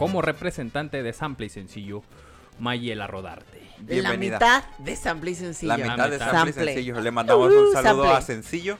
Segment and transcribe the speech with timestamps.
[0.00, 2.02] como representante de Sample y Sencillo,
[2.58, 3.60] Mayela Rodarte.
[3.78, 4.38] Bienvenida.
[4.38, 5.68] La mitad de sample y sencillo.
[5.68, 6.30] La mitad de mitad.
[6.30, 6.74] Sample y Sample.
[6.74, 7.00] Sencillo.
[7.00, 8.10] Le mandamos Uh, un saludo sample.
[8.18, 8.78] a Sencillo.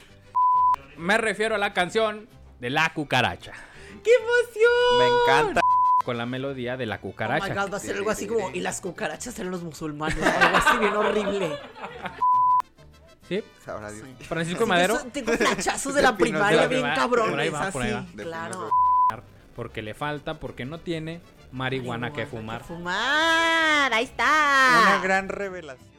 [0.98, 2.28] Me refiero a la canción
[2.58, 3.52] de La Cucaracha,
[4.04, 4.98] ¡Qué emoción!
[4.98, 5.06] Me
[5.44, 5.60] encanta.
[6.04, 7.54] con la melodía de La Oh my Cucaracha.
[7.54, 10.78] God, va a ser algo así como, y las cucarachas eran los musulmanes, algo así
[10.78, 11.50] bien horrible.
[13.28, 13.42] ¿Sí?
[13.64, 14.06] Sabrá Dios.
[14.28, 17.98] Francisco Madero, Tengo flachazos de la primaria bien Por ahí cabrones, va, por ahí va.
[18.00, 18.70] así, claro.
[19.60, 21.20] Porque le falta, porque no tiene
[21.52, 22.64] marihuana que fumar.
[22.64, 24.80] fumar, ahí está.
[24.80, 25.89] Una gran revelación.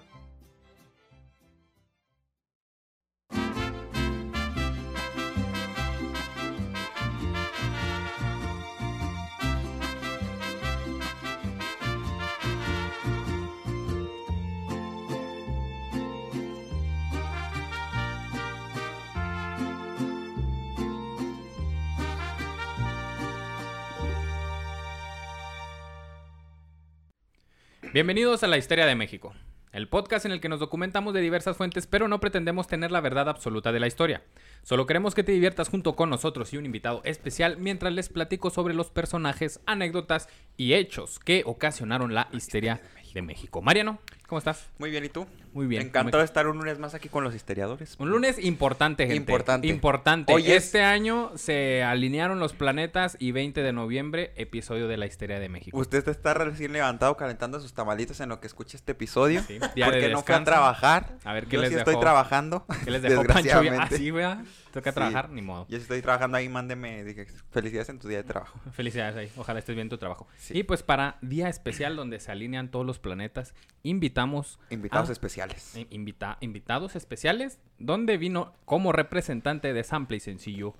[27.94, 29.34] Bienvenidos a La Historia de México,
[29.74, 33.02] el podcast en el que nos documentamos de diversas fuentes, pero no pretendemos tener la
[33.02, 34.24] verdad absoluta de la historia.
[34.64, 38.50] Solo queremos que te diviertas junto con nosotros y un invitado especial mientras les platico
[38.50, 42.80] sobre los personajes, anécdotas y hechos que ocasionaron la histeria
[43.14, 43.62] de México.
[43.62, 44.00] Mariano,
[44.32, 44.66] ¿cómo estás?
[44.78, 45.28] Muy bien, ¿y tú?
[45.52, 45.82] Muy bien.
[45.82, 47.98] Encantado Muy- de estar un lunes más aquí con los histeriadores.
[48.00, 49.18] Un lunes importante, gente.
[49.18, 49.68] Importante.
[49.68, 50.32] Importante.
[50.34, 55.06] Hoy es- Este año se alinearon los planetas y 20 de noviembre, episodio de la
[55.06, 55.78] Histeria de México.
[55.78, 59.42] Usted está recién levantado calentando sus tamalitos en lo que escucha este episodio.
[59.44, 61.18] Sí, día de porque no fue a trabajar.
[61.26, 61.90] A ver, ¿qué Yo les sí dejó?
[61.90, 62.66] estoy trabajando.
[62.86, 63.34] ¿Qué les dejó Pancho?
[63.44, 63.96] Desgraciadamente.
[63.96, 64.46] Así, ¿verdad?
[64.72, 64.96] Toca Sí.
[64.96, 65.66] trabajar, ni modo.
[65.68, 67.04] Yo estoy trabajando ahí, mándeme.
[67.04, 68.58] Dije, felicidades en tu día de trabajo.
[68.72, 69.30] Felicidades ahí.
[69.36, 70.30] Ojalá estés bien en tu trabajo.
[70.38, 70.58] Sí.
[70.58, 75.76] Y pues para día especial donde se alinean todos los planetas, invitamos Invitados a- especiales.
[75.76, 80.76] eh, invita- invitados especiales donde vino como representante de Sample y Sencillo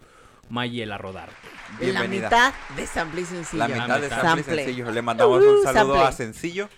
[0.50, 1.34] Mayela Rodarte.
[1.74, 2.28] La Bienvenida.
[2.28, 3.60] mitad de sample y sencillo.
[3.60, 4.22] La mitad de mitad.
[4.22, 4.66] Sample y.
[4.66, 4.92] Sencillo.
[4.92, 6.08] Le mandamos Ujú, un saludo Sample.
[6.08, 6.70] a Sencillo.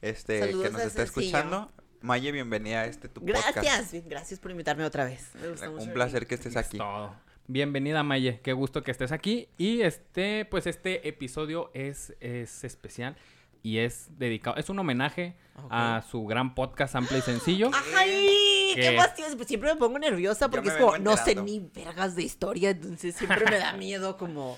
[0.00, 1.26] Este, Saludos que nos está Sencillo.
[1.26, 1.72] escuchando.
[2.00, 3.56] Maye, bienvenida a este tu podcast.
[3.56, 5.30] Gracias, gracias por invitarme otra vez.
[5.40, 6.78] Me gusta mucho Un placer que estés Es aquí.
[6.78, 7.12] todo.
[7.48, 9.48] Bienvenida Maye, qué gusto que estés aquí.
[9.58, 13.16] Y este, pues este episodio es, es especial
[13.62, 15.36] y es dedicado, es un homenaje
[15.70, 17.70] a su gran podcast Sample y Sencillo.
[17.96, 18.72] ¡Ay!
[18.74, 18.80] ¿Qué?
[18.82, 19.36] ¡Qué emoción!
[19.36, 23.14] Pues siempre me pongo nerviosa porque es como, no sé ni vergas de historia, entonces
[23.16, 24.56] siempre me da miedo como,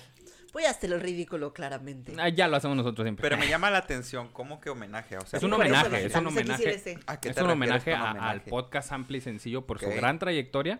[0.53, 2.13] voy a hacer el ridículo claramente.
[2.19, 3.23] Ah, ya lo hacemos nosotros siempre.
[3.23, 5.17] Pero me llama la atención, ¿cómo que homenaje?
[5.17, 6.63] O sea, Es un homenaje, me es un homenaje.
[6.63, 6.99] quisiera ese.
[7.07, 10.79] ¿a qué es un homenaje, a- al podcast Sample y Sencillo por su gran trayectoria.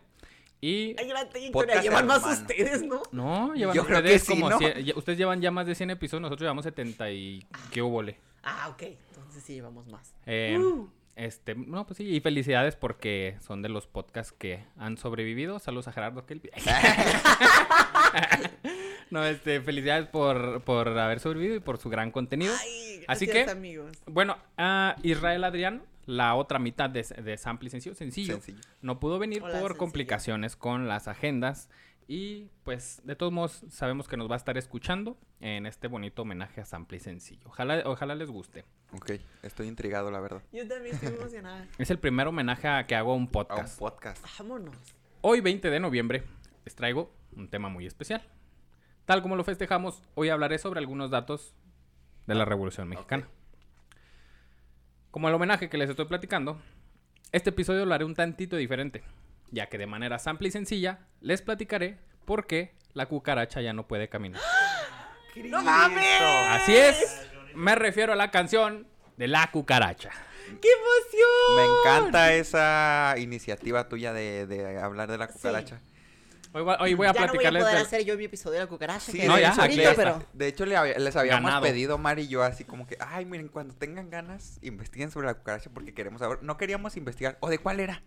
[0.63, 3.01] Y Ay, trayectoria, Podcast llevan más ustedes, ¿no?
[3.11, 4.59] no, llevan Yo creo ustedes que sí, como ¿no?
[4.59, 8.19] cien- ustedes llevan ya más de 100 episodios, nosotros llevamos 70 y qué hubole.
[8.43, 10.13] Ah, ok, entonces sí llevamos más.
[10.27, 10.87] Eh, Uh.
[11.15, 15.59] Este, no, pues sí, y felicidades porque son de los podcasts que han sobrevivido.
[15.59, 16.49] Saludos a Gerardo Kelby.
[19.09, 22.53] no, este, felicidades por, por haber sobrevivido y por su gran contenido.
[22.59, 23.97] Ay, Así gracias, que- amigos.
[24.05, 28.59] Bueno, a Israel Adrián, la otra mitad de, de Sample y Sencillo, sencillo, Sencillo.
[28.81, 29.77] no pudo venir Hola, por Sencillo.
[29.77, 31.69] complicaciones con las agendas.
[32.07, 36.23] Y pues, de todos modos, sabemos que nos va a estar escuchando en este bonito
[36.23, 37.47] homenaje a Sample y Sencillo.
[37.47, 38.65] Ojalá, ojalá les guste.
[38.93, 39.11] Ok,
[39.43, 40.41] estoy intrigado, la verdad.
[40.51, 41.65] Yo también estoy emocionada.
[41.77, 43.79] Es el primer homenaje a que hago a un A un podcast.
[43.79, 44.25] podcast.
[44.39, 44.75] Vámonos.
[45.21, 46.23] Hoy, 20 de noviembre,
[46.65, 48.21] les traigo un tema muy especial.
[49.05, 51.53] Tal como lo festejamos, hoy hablaré sobre algunos datos
[52.27, 53.29] de la Revolución Mexicana.
[55.11, 56.61] Como el homenaje que les estoy platicando,
[57.33, 59.03] este episodio lo haré un tantito diferente,
[59.51, 63.87] ya que de manera simple y sencilla les platicaré por qué la cucaracha ya no
[63.87, 64.41] puede caminar.
[65.35, 66.21] ¡No mames!
[66.21, 70.11] Así es, me refiero a la canción de la cucaracha.
[70.61, 71.55] ¡Qué emoción!
[71.57, 75.81] Me encanta esa iniciativa tuya de, de hablar de la cucaracha.
[76.53, 78.55] Hoy, va- hoy voy a ya no voy a poder del- hacer yo mi episodio
[78.55, 79.11] de la cucaracha.
[79.11, 80.23] Sí, que no, ya, ahorita, pero...
[80.33, 81.63] De hecho, le había- les habíamos Ganado.
[81.63, 85.33] pedido, Mari y yo, así como que, ay, miren, cuando tengan ganas, investiguen sobre la
[85.35, 86.39] cucaracha porque queremos saber.
[86.41, 87.37] No queríamos investigar.
[87.39, 88.03] ¿O de cuál era?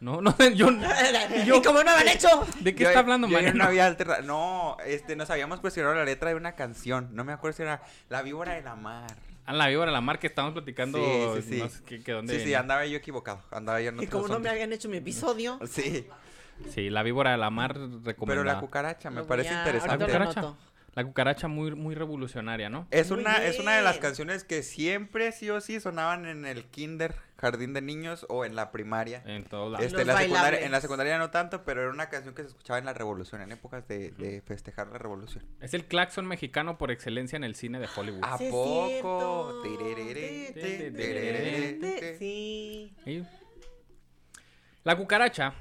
[0.00, 0.68] No, no, yo...
[0.70, 2.28] ¿Y yo- cómo no me han hecho?
[2.60, 3.56] ¿De qué Yo- está hablando, yo Mariano?
[3.58, 7.08] No había alterna- No, este, nos habíamos cuestionado la letra de una canción.
[7.12, 7.80] No me acuerdo si era
[8.10, 9.16] La víbora de la mar.
[9.46, 10.98] A la víbora, la mar que estamos platicando.
[11.36, 11.58] Sí, sí, sí.
[11.58, 13.42] no sé qué- qué dónde Sí, andaba yo equivocado.
[13.50, 15.58] Andaba yo en Y como no me habían hecho mi episodio.
[15.70, 16.06] Sí,
[16.70, 18.54] Sí, la víbora de la mar pero recomendada.
[18.54, 19.98] la cucaracha me parece a- interesante.
[19.98, 20.54] lo cucaracha.
[20.94, 22.86] La cucaracha muy, muy revolucionaria, ¿no?
[22.90, 26.44] Es Muy una, es una de las canciones que siempre sí o sí sonaban en
[26.44, 29.22] el kinder, jardín de niños o en la primaria.
[29.24, 29.86] En todos lados.
[29.86, 32.48] Este, en, la secundaria, en la secundaria no tanto, pero era una canción que se
[32.48, 35.46] escuchaba en la revolución, en épocas de, de festejar la revolución.
[35.60, 38.20] Es el claxon mexicano por excelencia en el cine de Hollywood.
[38.24, 39.62] ¿A Sí, poco?
[42.18, 42.92] Sí.
[44.84, 45.54] La cucaracha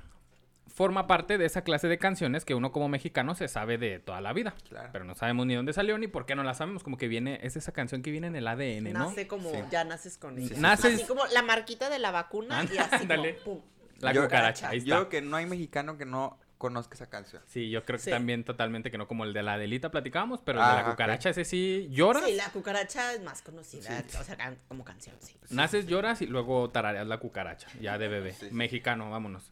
[0.81, 4.19] forma parte de esa clase de canciones que uno como mexicano se sabe de toda
[4.19, 4.55] la vida.
[4.67, 4.89] Claro.
[4.91, 6.83] Pero no sabemos ni dónde salió ni por qué no la sabemos.
[6.83, 9.09] Como que viene, es esa canción que viene en el ADN, ¿no?
[9.09, 9.57] Nace como, Sí.
[9.69, 10.55] ya naces con ella.
[10.57, 13.35] Naces- Así como la marquita de la vacuna y así Ándale.
[13.43, 13.65] como, pum.
[13.99, 14.95] La Yo- cucaracha, ahí Yo está.
[14.95, 17.41] creo que no hay mexicano que no conozca esa canción.
[17.47, 18.09] Sí, yo creo que Sí.
[18.11, 20.81] también totalmente que no como el de la Adelita platicábamos, pero el de Ah, la
[20.83, 20.89] ok.
[20.91, 25.15] cucaracha ese sí lloras, Sí, la cucaracha es más conocida, o sea, can- como canción,
[25.19, 25.35] sí.
[25.49, 28.53] naces, lloras y luego tarareas la cucaracha, ya de bebé, Sí, sí.
[28.55, 29.51] mexicano, vámonos.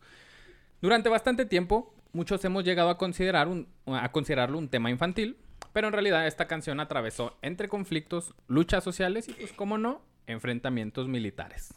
[0.81, 5.37] Durante bastante tiempo, muchos hemos llegado a considerar un, a considerarlo un tema infantil,
[5.73, 11.07] pero en realidad esta canción atravesó entre conflictos, luchas sociales y pues como no, enfrentamientos
[11.07, 11.73] militares.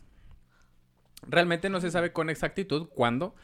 [1.26, 3.34] Realmente no se sabe con exactitud cuándo,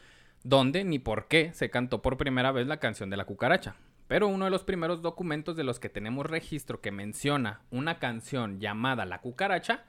[0.43, 3.75] dónde ni por qué se cantó por primera vez la canción de la cucaracha.
[4.09, 8.59] Pero uno de los primeros documentos de los que tenemos registro que menciona una canción
[8.59, 9.85] llamada La cucaracha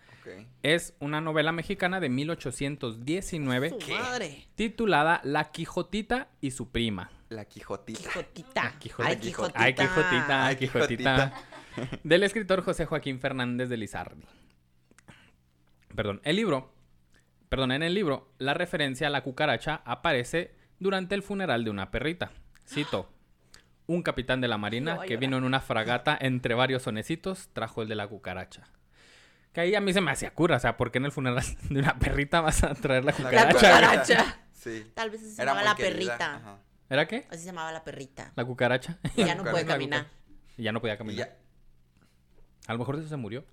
[0.62, 4.46] es una novela mexicana de 1819 Su madre.
[4.56, 7.10] titulada La Quijotita y su prima.
[7.30, 7.98] La Quijotita.
[8.10, 8.62] Quijotita.
[9.06, 9.58] Ay, Quijotita.
[9.58, 11.32] Ay, Quijotita, Ay, Quijotita.
[12.04, 14.26] Del escritor José Joaquín Fernández de Lizardi.
[15.96, 16.74] Perdón, el libro,
[17.48, 21.90] perdón, en el libro, la referencia a la cucaracha aparece durante el funeral de una
[21.90, 22.32] perrita.
[22.68, 23.08] Cito.
[23.90, 27.88] Un capitán de la marina que vino en una fragata entre varios sonecitos trajo el
[27.88, 28.62] de la cucaracha.
[29.52, 31.42] Que ahí a mí se me hacía cura, o sea, ¿por qué en el funeral
[31.70, 33.52] de una perrita vas a traer la La cucaracha?
[33.54, 34.36] cucaracha.
[34.52, 34.92] Sí.
[34.94, 36.34] Tal vez así se Era llamaba la querida, perrita.
[36.36, 36.58] ajá.
[36.90, 37.26] ¿Era qué?
[37.30, 38.32] Así se llamaba la perrita.
[38.36, 38.98] La cucaracha.
[39.16, 39.66] Y ya no puede cucaracha.
[39.72, 40.06] caminar.
[40.58, 41.26] Y ya no podía caminar.
[41.28, 41.36] ya.
[42.68, 43.44] A lo mejor de eso se murió.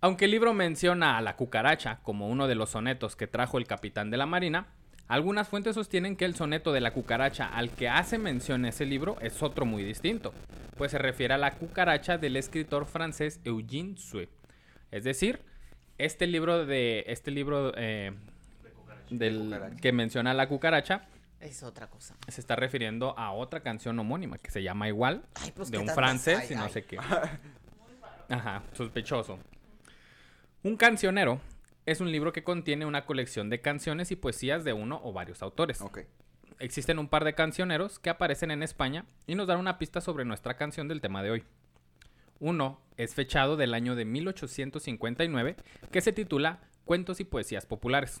[0.00, 3.66] Aunque el libro menciona a la cucaracha como uno de los sonetos que trajo el
[3.66, 4.66] capitán de la marina,
[5.08, 9.16] algunas fuentes sostienen que el soneto de la cucaracha al que hace mención ese libro
[9.20, 10.32] es otro muy distinto,
[10.76, 14.28] pues se refiere a la cucaracha del escritor francés Eugène Sue.
[14.90, 15.40] Es decir,
[15.96, 18.12] este libro de este libro eh,
[19.10, 21.06] del que menciona a la cucaracha
[21.40, 22.14] Es otra cosa.
[22.28, 25.84] se está refiriendo a otra canción homónima que se llama igual Ay, pues, de ¿qué
[25.84, 26.70] un francés y no Ay.
[26.72, 26.98] sé qué.
[28.28, 29.38] Ajá, sospechoso.
[30.62, 31.40] Un cancionero
[31.90, 35.40] es un libro que contiene una colección de canciones y poesías de uno o varios
[35.40, 35.82] autores.
[36.58, 40.26] Existen un par de cancioneros que aparecen en España y nos dan una pista sobre
[40.26, 41.44] nuestra canción del tema de hoy.
[42.40, 45.56] Uno es fechado del año de 1859
[45.90, 48.20] que se titula Cuentos y Poesías Populares.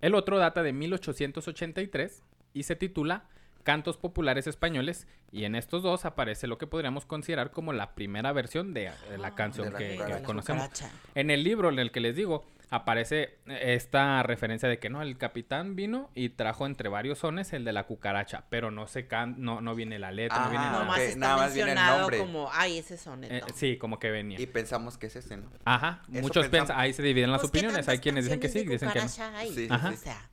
[0.00, 2.22] El otro data de 1883
[2.54, 3.28] y se titula
[3.62, 8.32] Cantos Populares Españoles y en estos dos aparece lo que podríamos considerar como la primera
[8.32, 10.68] versión de eh, la canción de la que, conocemos.
[11.14, 15.18] En el libro en el que les digo, aparece esta referencia de que no, el
[15.18, 19.34] capitán vino y trajo entre varios sones el de la cucaracha, pero no se can
[19.38, 20.78] no, no viene la letra, no Ah, viene nada.
[20.80, 22.18] Nomás ok, está nada más viene el mencionado nombre.
[22.18, 23.34] como, ay, ese soneto.
[23.34, 24.40] Eh, sí, como que venía.
[24.40, 25.50] Y pensamos que es ese, ¿no?
[25.66, 28.48] Ajá, Eso muchos piensan, ahí se dividen las Pues, ¿qué opiniones, hay quienes dicen que
[28.48, 29.08] sí, dicen que no.
[29.08, 29.22] Sí,
[29.54, 29.90] sí, Ajá.
[29.90, 30.30] O sea,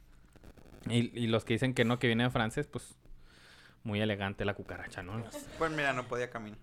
[0.89, 2.95] Y, y los que dicen que no, que viene de francés, pues
[3.89, 5.21] muy elegante la cucaracha, ¿no?
[5.57, 6.57] Pues mira, no podía caminar.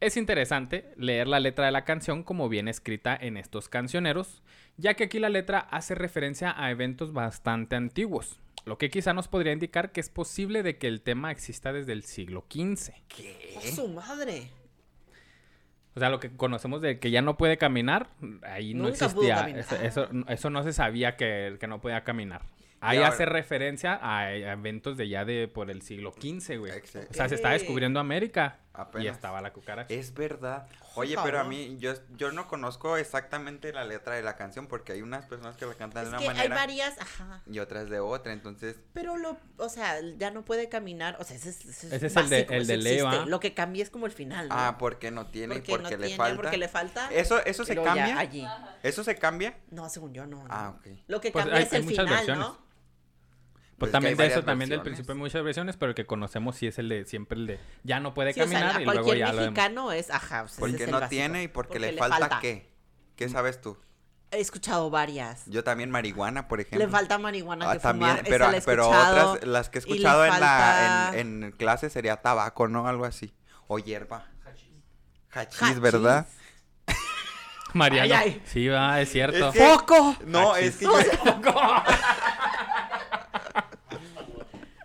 [0.00, 4.42] Es interesante leer la letra de la canción como viene escrita en estos cancioneros,
[4.78, 9.28] ya que aquí la letra hace referencia a eventos bastante antiguos, lo que quizá nos
[9.28, 12.92] podría indicar que es posible de que el tema exista desde el siglo XV.
[13.56, 14.50] ¡oh, su madre!
[15.94, 18.08] O sea, lo que conocemos de que ya no puede caminar,
[18.42, 19.34] ahí no Nunca pudo existía.
[19.36, 19.60] caminar.
[19.60, 22.42] Eso, eso, eso no se sabía que, que no podía caminar.
[22.82, 26.72] Ahí ahora- hace referencia a, eventos de ya de por el siglo XV, güey.
[26.72, 27.08] Exacto.
[27.10, 29.16] O sea, se está descubriendo América y Apenas.
[29.16, 29.92] estaba la cucaracha.
[29.92, 30.66] Es verdad.
[30.94, 34.92] Oye, pero a mí, yo, yo no conozco exactamente la letra de la canción porque
[34.92, 37.42] hay unas personas que la cantan Es de que una hay manera varias, ajá.
[37.46, 38.76] y otras de otra, entonces...
[38.92, 42.16] Pero lo, o sea, ya no puede caminar, o sea, ese es, ese Ese es
[42.16, 43.24] el de- el eso de Leo, existe.
[43.24, 43.26] ¿ah?
[43.26, 44.54] Lo que cambia es como el final, ¿no?
[44.58, 46.36] Ah, porque no tiene y porque porque no le tiene, falta.
[46.42, 47.08] porque le falta.
[47.12, 48.18] Eso, eso se cambia.
[48.18, 48.44] allí.
[48.82, 49.58] ¿Eso se cambia?
[49.70, 50.38] No, según yo no.
[50.42, 50.48] no.
[50.48, 50.86] Ah, ok.
[51.06, 52.38] Lo que Pues cambia hay- es hay el final, versiones.
[52.46, 52.69] ¿no?
[53.80, 54.84] Pues Pues es que también de eso, también del versiones.
[54.84, 57.60] principio hay muchas versiones, pero el que conocemos sí es el de siempre el de
[57.82, 60.10] ya no puede Sí, o sea, caminar a y luego cualquier ya lo mexicano es,
[60.10, 62.70] ajá, pues ese Porque es el no tiene y porque, le, falta, qué.
[63.16, 63.78] ¿Qué sabes tú?
[64.32, 65.44] He escuchado varias.
[65.46, 66.78] Yo también marihuana, por ejemplo.
[66.86, 69.82] Le falta marihuana Ah, que también, fumar, pero, esa la pero otras, las que he
[69.82, 72.86] le escuchado en la falta- en, en clase sería tabaco, ¿no?
[72.86, 73.32] Algo así.
[73.66, 74.26] O hierba.
[75.32, 75.80] Hachís, Hachís.
[75.80, 76.26] ¿verdad?
[77.72, 78.14] Mariano.
[78.14, 78.42] Ay, ay.
[78.44, 79.48] Sí, va, es cierto.
[79.48, 80.16] Es que- ¡Foco!
[80.26, 80.66] No, Hachís.
[80.68, 80.92] es que yo...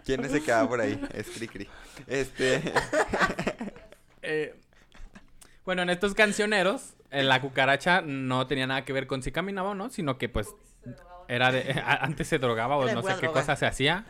[0.05, 1.01] ¿Quién se queda por ahí?
[1.13, 1.69] Es cri cri.
[2.07, 2.62] Este...
[4.27, 4.55] Eh,
[5.65, 9.69] bueno, en estos cancioneros, eh, la cucaracha no tenía nada que ver con si caminaba
[9.69, 10.47] o no, sino que pues
[11.27, 13.41] era de antes se drogaba o no sé qué droga.
[13.41, 14.05] cosa se hacía.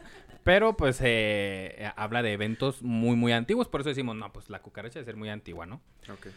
[0.45, 4.61] Pero pues eh, habla de eventos muy muy antiguos, por eso decimos, no, pues la
[4.61, 5.81] cucaracha debe ser muy antigua, ¿no?
[6.09, 6.27] Ok.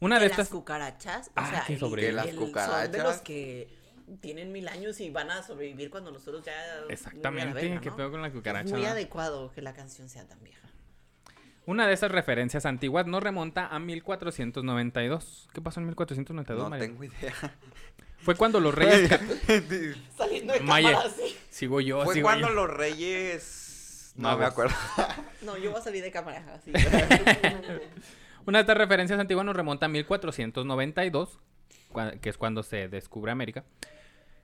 [0.00, 2.34] Una de de las estas cucarachas, o Ah, sea, que el- sobre- el- las el-
[2.34, 3.02] son de cucarachas.
[3.04, 3.68] los que
[4.20, 6.52] tienen mil años y van a sobrevivir cuando nosotros ya...
[6.84, 7.96] muy Exactamente, verga, qué ¿no?
[7.96, 8.70] pedo con la Es cucaracha.
[8.74, 8.88] muy ¿no?
[8.88, 10.68] adecuado que la canción sea tan vieja.
[11.66, 15.48] Una de esas referencias antiguas nos remonta a 1492.
[15.52, 16.86] ¿Qué pasó en 1492, No María?
[16.86, 17.34] tengo idea.
[18.22, 19.08] Fue cuando los reyes...
[20.16, 21.36] Saliendo de cámara así.
[21.48, 22.54] Sigo yo, Fue sigo cuando yo.
[22.54, 24.12] los reyes...
[24.16, 24.74] No me acuerdo.
[25.42, 26.70] No, yo voy a salir de cámara así.
[28.46, 31.38] Una de estas referencias antiguas nos remonta a 1492,
[31.92, 33.64] cua- que es cuando se descubre América.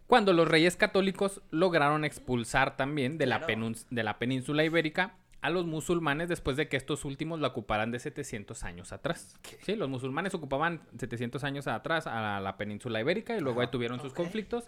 [0.06, 3.72] Cuando los reyes católicos lograron expulsar también de, la, Claro.
[3.90, 7.98] de la península ibérica a los musulmanes después de que estos últimos la ocuparan de
[7.98, 9.36] 700 años atrás.
[9.62, 14.00] Sí, los musulmanes ocupaban 700 años atrás a la península ibérica y luego ahí tuvieron
[14.00, 14.64] sus conflictos.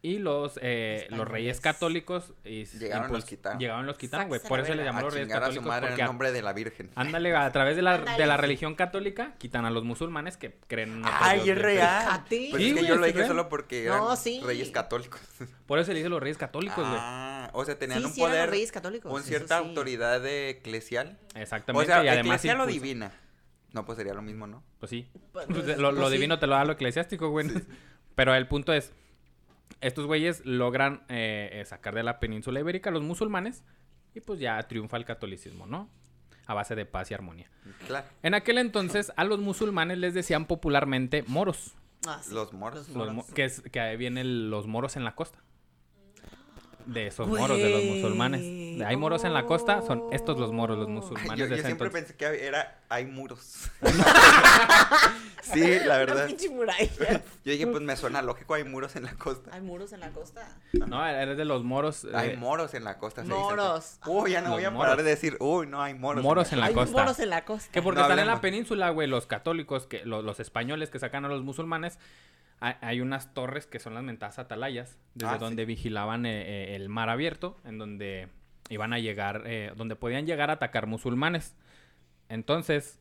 [0.00, 3.58] Y los, eh, los reyes católicos y Llegaron y los quitaron.
[3.58, 4.40] Llegaron los quitaron, güey.
[4.40, 5.68] Por eso le llamaron A los reyes chingar a su católicos.
[5.68, 6.90] madre en porque el a- nombre de la Virgen.
[6.94, 11.02] Ándale, a través de la, de la religión católica quitan a los musulmanes que creen
[11.04, 12.24] ¡Ay, Dios es real!
[12.28, 14.40] Pues Sí, es que yo lo dije solo porque No, eran sí.
[14.44, 15.20] reyes católicos.
[15.66, 16.98] Por eso le dicen los reyes católicos, güey.
[17.00, 19.58] Ah, o sea, tenían Sí, un sí eran los poder, reyes católicos, una eso cierta
[19.60, 19.66] sí.
[19.66, 21.18] autoridad eclesial.
[21.34, 21.90] Exactamente.
[21.90, 23.10] O sea, y además eclesial o divina.
[23.72, 24.62] No, pues sería lo mismo, ¿no?
[24.78, 25.10] Pues sí.
[25.32, 25.46] Pues,
[25.78, 27.48] lo pues divino te lo da lo eclesiástico, güey.
[28.14, 28.92] Pero el punto es,
[29.80, 33.64] estos güeyes logran eh, eh, sacar de la península ibérica a los musulmanes
[34.14, 35.88] y pues ya triunfa el catolicismo, ¿no?
[36.46, 37.50] A base de paz y armonía.
[37.86, 38.06] Claro.
[38.22, 41.74] En aquel entonces a los musulmanes les decían popularmente moros,
[42.06, 42.88] Ah, sí, Los moros.
[42.90, 45.42] los mo- que, es, que ahí vienen los moros en la costa.
[46.88, 48.40] De esos moros, de los musulmanes.
[48.86, 51.54] Hay moros en la costa, son estos los moros, los Ay, musulmanes yo de yo
[51.56, 52.14] ese siempre entonces.
[52.14, 53.68] pensé que era hay muros.
[55.42, 56.28] sí, la verdad.
[56.28, 59.50] Yo dije, pues me suena lógico, hay muros en la costa.
[59.52, 60.48] Hay muros en la costa.
[60.86, 62.04] No, eres de los moros.
[62.04, 63.22] eh, Hay moros en la costa.
[63.22, 63.38] se dice.
[63.38, 63.98] Moros.
[64.06, 64.90] Uy, ya no Los voy a moros.
[64.90, 66.22] parar de decir, uy, no hay moros.
[66.22, 66.92] Moros en la Hay costa.
[67.00, 67.70] moros en la costa.
[67.72, 70.98] Que porque No están en la península, güey, los católicos, que lo- los, españoles que
[70.98, 71.98] sacan a los musulmanes,
[72.60, 75.44] hay, hay unas torres que son las mentadas atalayas, desde Ah, sí.
[75.44, 78.28] donde vigilaban eh, eh, el mar abierto, en donde
[78.68, 81.56] iban a llegar, eh, donde podían llegar a atacar musulmanes.
[82.28, 83.00] Entonces,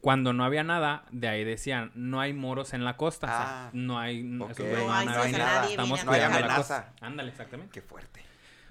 [0.00, 3.66] cuando no había nada, de ahí decían, no hay moros en la costa, o sea,
[3.66, 4.50] Ah, no hay, ok.
[4.50, 5.54] esos güeyes No hay, a- no hay nada.
[5.60, 6.92] nadie estamos No hay amenaza.
[7.00, 7.72] Ándale, exactamente.
[7.72, 8.20] Qué fuerte.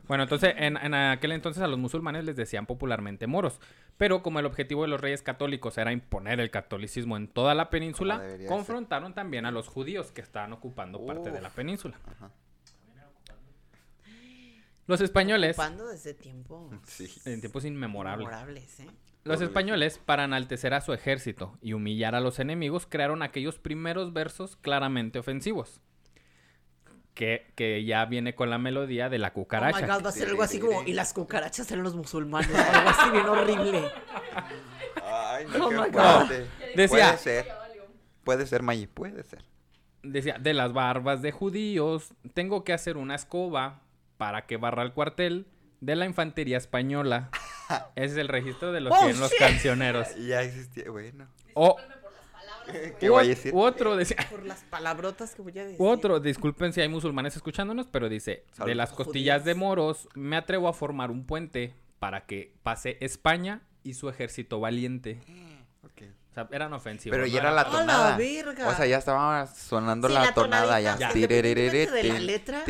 [0.07, 3.59] Bueno, entonces en, en aquel entonces a los musulmanes les decían popularmente moros,
[3.97, 7.69] pero como el objetivo de los reyes católicos era imponer el catolicismo en toda la
[7.69, 11.99] península, debería confrontaron también a los judíos que estaban ocupando parte de la península.
[12.05, 12.31] Ajá.
[14.87, 16.69] Los españoles, Ocupando desde tiempo.
[16.85, 17.11] Sí.
[17.25, 18.89] en tiempos inmemorables, Memorables, ¿eh?
[19.23, 24.13] los españoles para enaltecer a su ejército y humillar a los enemigos crearon aquellos primeros
[24.13, 25.81] versos claramente ofensivos.
[27.15, 29.79] Que, que ya viene con la melodía de la Oh cucaracha.
[29.81, 30.83] my god, va a ser algo así como.
[30.83, 32.49] Y las cucarachas eran los musulmanes.
[32.53, 33.89] Algo así bien horrible.
[35.03, 36.29] Ay, no, Oh my God.
[36.75, 37.47] Decía- Puede ser.
[38.23, 39.43] Puede ser, Maggie, puede ser.
[40.03, 43.81] Decía, de las barbas de judíos, tengo que hacer una escoba
[44.17, 45.47] para que barra el cuartel
[45.81, 47.29] de la infantería española.
[47.95, 50.15] Ese es el registro de los Oh, que tienen los cancioneros.
[50.17, 51.27] Ya existía, bueno.
[51.53, 51.77] O
[52.99, 53.53] ¿Qué voy a decir?
[53.53, 55.81] u otro decía, Por las palabrotas que voy a decir.
[55.81, 59.45] u otro, disculpen si hay musulmanes escuchándonos, pero dice, de las costillas Judías.
[59.45, 64.59] de moros, me atrevo a formar un puente para que pase España y su ejército
[64.59, 65.19] valiente.
[66.35, 67.15] O sea, eran ofensivos.
[67.15, 67.33] Pero ¿no?
[67.33, 68.17] ya era la ¡A la tonada.
[68.17, 68.67] verga!
[68.67, 70.91] O sea, ya estaba sonando Sí, la, la tonada ya.
[71.13, 72.63] independientemente de la letra.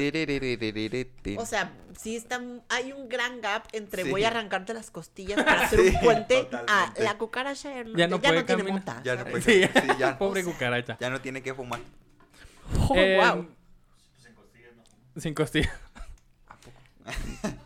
[1.42, 4.12] O sea, sí está, hay un gran gap entre Sí.
[4.12, 7.04] voy a arrancarte las costillas para hacer Sí, un puente a totalmente.
[7.04, 8.64] la cucucaracha ya no, Ya no puede tiene.
[9.04, 9.32] Ya no ¿sabes?
[9.32, 10.16] puede- Sí, Sí, ya.
[10.20, 10.98] Pobre cucaracha.
[11.00, 11.80] ya no tiene que fumar.
[12.88, 13.48] Oh, Eh, wow.
[15.18, 15.74] Sin costillas.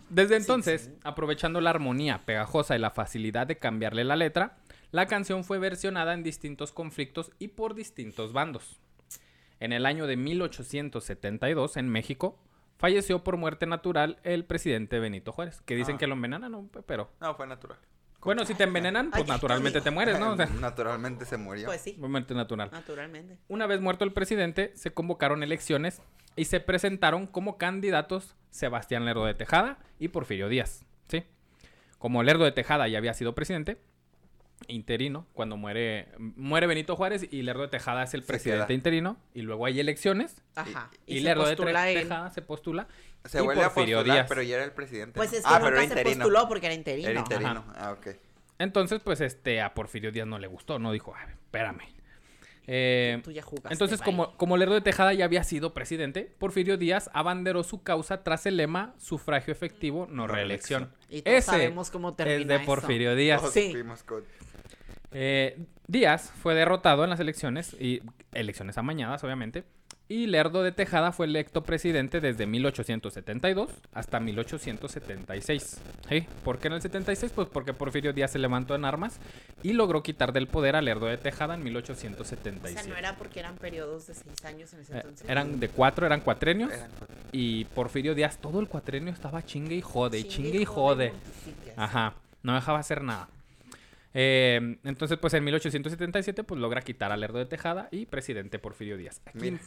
[0.10, 4.58] Desde entonces, aprovechando la armonía pegajosa y la facilidad de cambiarle la letra,
[4.91, 8.79] la canción fue versionada en distintos conflictos y por distintos bandos.
[9.60, 12.39] En el año de 1872, en México,
[12.77, 15.98] falleció por muerte natural el presidente Benito Juárez, que dicen Ah.
[16.00, 16.69] que lo envenenan, ¿no?
[16.86, 17.12] pero...
[17.19, 17.77] No, fue natural.
[18.22, 20.31] Bueno, si te envenenan, pues Ay, naturalmente te mueres, ¿no?
[20.31, 21.67] O sea, Naturalmente se murió.
[21.67, 22.69] Pues sí, muerte natural.
[22.72, 23.38] naturalmente.
[23.48, 26.01] Una vez muerto el presidente, se convocaron elecciones
[26.36, 31.24] y se presentaron como candidatos Sebastián Lerdo de Tejada y Porfirio Díaz, ¿sí?
[31.98, 33.81] Como Lerdo de Tejada ya había sido presidente
[34.68, 38.74] interino, cuando muere muere Benito Juárez y Lerdo de Tejada es el presidente queda.
[38.74, 40.89] interino y luego hay elecciones Ajá.
[41.06, 41.56] y, Lerdo de.
[41.56, 42.88] Tejada se postula
[43.25, 44.25] Se y vuelve a Porfirio postular, Díaz.
[44.30, 45.13] pero ya era el presidente.
[45.16, 46.16] Pues es que ah, nunca pero se interino.
[46.25, 47.10] postuló porque era interino.
[47.10, 47.66] Era interino.
[47.70, 47.74] Ajá.
[47.75, 48.08] Ah, ok.
[48.60, 51.82] Entonces, pues este a Porfirio Díaz no le gustó, no dijo, "A ver, espérame.
[52.72, 53.74] Eh, Tú ya jugaste.
[53.74, 54.06] Entonces, bye.
[54.06, 58.46] como, como Lerdo de Tejada ya había sido presidente, Porfirio Díaz abanderó su causa tras
[58.46, 60.92] el lema sufragio efectivo, no, reelección.
[61.10, 62.66] Y todos Ese sabemos cómo termina es de eso.
[62.66, 63.42] Porfirio Díaz.
[63.42, 63.74] Todos Sí.
[64.06, 64.24] con-
[65.12, 68.01] Eh, Díaz fue derrotado en las elecciones, y
[68.34, 69.63] elecciones amañadas, obviamente,
[70.12, 75.80] Y Lerdo de Tejada fue electo presidente desde 1872 hasta 1876.
[76.10, 76.25] ¿Sí?
[76.44, 77.32] ¿Por qué en el 76?
[77.34, 79.20] Pues porque Porfirio Díaz se levantó en armas
[79.62, 82.82] y logró quitar del poder a Lerdo de Tejada en O 1877.
[82.82, 85.30] sea, no era porque eran periodos de seis años en ese Eh, entonces.
[85.30, 86.72] eran de cuatro, eran cuatrenios.
[86.72, 87.16] Eran cuatro.
[87.32, 91.13] Y Porfirio Díaz, todo el cuatrenio estaba chingue y jode, y Chingue chingue y jode.
[91.75, 93.28] Ajá, no dejaba hacer nada.
[94.13, 98.98] Eh, entonces, pues en 1877, pues logra quitar a Lerdo de Tejada y presidente Porfirio
[98.98, 99.22] Díaz.
[99.25, 99.58] Aquí, Mira.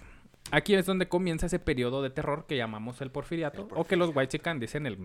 [0.50, 3.96] aquí es donde comienza ese periodo de terror que llamamos el porfiriato, El o que
[3.96, 4.96] los White dicen el,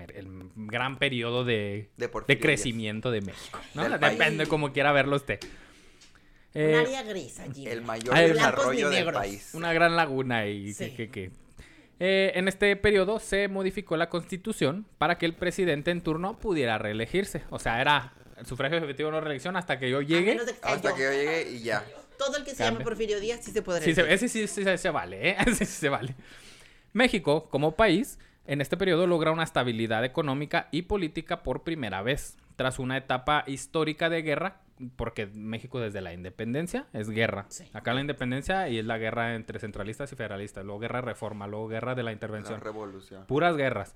[0.55, 3.59] gran periodo de, De de Porfirio crecimiento de México.
[3.75, 4.49] Depende país.
[4.49, 5.39] como quiera verlo usted.
[6.55, 7.67] Un Eh, área gris allí.
[7.67, 9.51] El mayor Ay, desarrollo del país.
[9.53, 10.89] Una gran laguna y Sí.
[10.91, 11.31] que, que- que-
[11.99, 16.77] Eh, en este periodo se modificó la constitución para que el presidente en turno pudiera
[16.77, 17.43] reelegirse.
[17.49, 20.39] O sea, era el sufragio efectivo no reelección hasta que yo llegue.
[20.61, 20.95] Hasta yo.
[20.95, 21.83] que yo llegue y ya.
[22.17, 22.71] Todo el que se Cambia.
[22.73, 24.15] llame Porfirio Díaz sí se puede Sí, se- elegir.
[24.15, 25.35] ese sí, sí, sí se vale, ¿eh?
[25.47, 26.15] Ese sí se vale.
[26.93, 32.37] México, como país, en este periodo logra una estabilidad económica y política por primera vez,
[32.55, 34.61] tras una etapa histórica de guerra,
[34.95, 37.45] porque México desde la independencia es guerra.
[37.49, 37.65] Sí.
[37.73, 41.45] Acá la independencia y es la guerra entre centralistas y federalistas, luego guerra de reforma,
[41.47, 42.61] luego guerra de la La intervención.
[42.61, 43.25] revolución.
[43.27, 43.95] Puras guerras.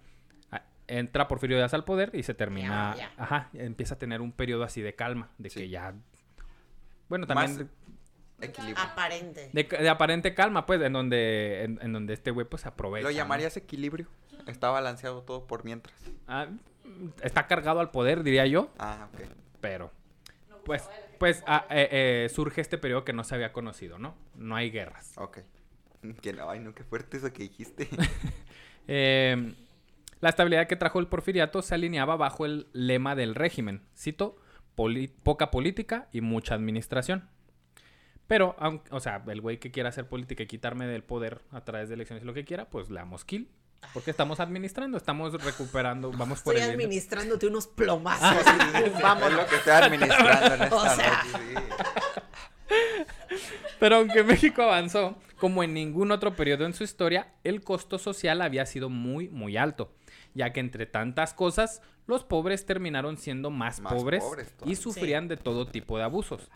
[0.98, 2.95] Entra Porfirio Díaz al poder y se termina.
[2.98, 3.24] Ya, ya.
[3.24, 5.60] Ajá, empieza a tener un periodo así de calma, de Sí.
[5.62, 5.93] que ya.
[7.10, 7.50] Bueno, también.
[7.51, 7.67] Más de-
[8.48, 8.83] Equilibrio.
[8.83, 9.50] Aparente.
[9.53, 13.03] de, de aparente calma, pues, en donde, en, en donde este güey pues aprovecha.
[13.03, 13.15] Lo ¿no?
[13.15, 14.07] llamarías equilibrio.
[14.48, 15.95] Está balanceado todo por mientras.
[16.27, 16.48] Ah,
[17.21, 19.21] está cargado al poder, diría yo, Ah, ok.
[19.62, 19.91] pero
[20.65, 21.88] pues, pues ah, eh,
[22.25, 24.15] eh, surge este periodo que no se había conocido, ¿no?
[24.36, 25.13] No hay guerras.
[25.17, 25.39] Ok.
[26.24, 27.88] Que no, ay, no, qué fuerte eso que dijiste.
[28.88, 29.53] Eh,
[30.21, 34.37] la estabilidad que trajo el porfiriato se alineaba bajo el lema del régimen, cito,
[34.75, 37.29] "Poli- poca política y mucha administración.
[38.27, 41.65] Pero, aunque, o sea, el güey que quiera hacer política y quitarme del poder a
[41.65, 43.49] través de elecciones y lo que quiera, pues le damos kill.
[43.93, 46.87] Porque estamos administrando, estamos recuperando, vamos por Estoy el bien.
[46.87, 48.45] administrándote unos plomazos.
[48.45, 51.23] Ah, Es lo que estoy administrando en esta O sea.
[51.23, 51.39] noche,
[52.69, 52.75] sí.
[53.79, 58.41] Pero aunque México avanzó, como en ningún otro periodo en su historia, el costo social
[58.41, 59.91] había sido muy, muy alto,
[60.33, 65.27] ya que entre tantas cosas, los pobres terminaron siendo más, Más pobres, pobres y sufrían
[65.27, 66.50] de todo tipo de abusos.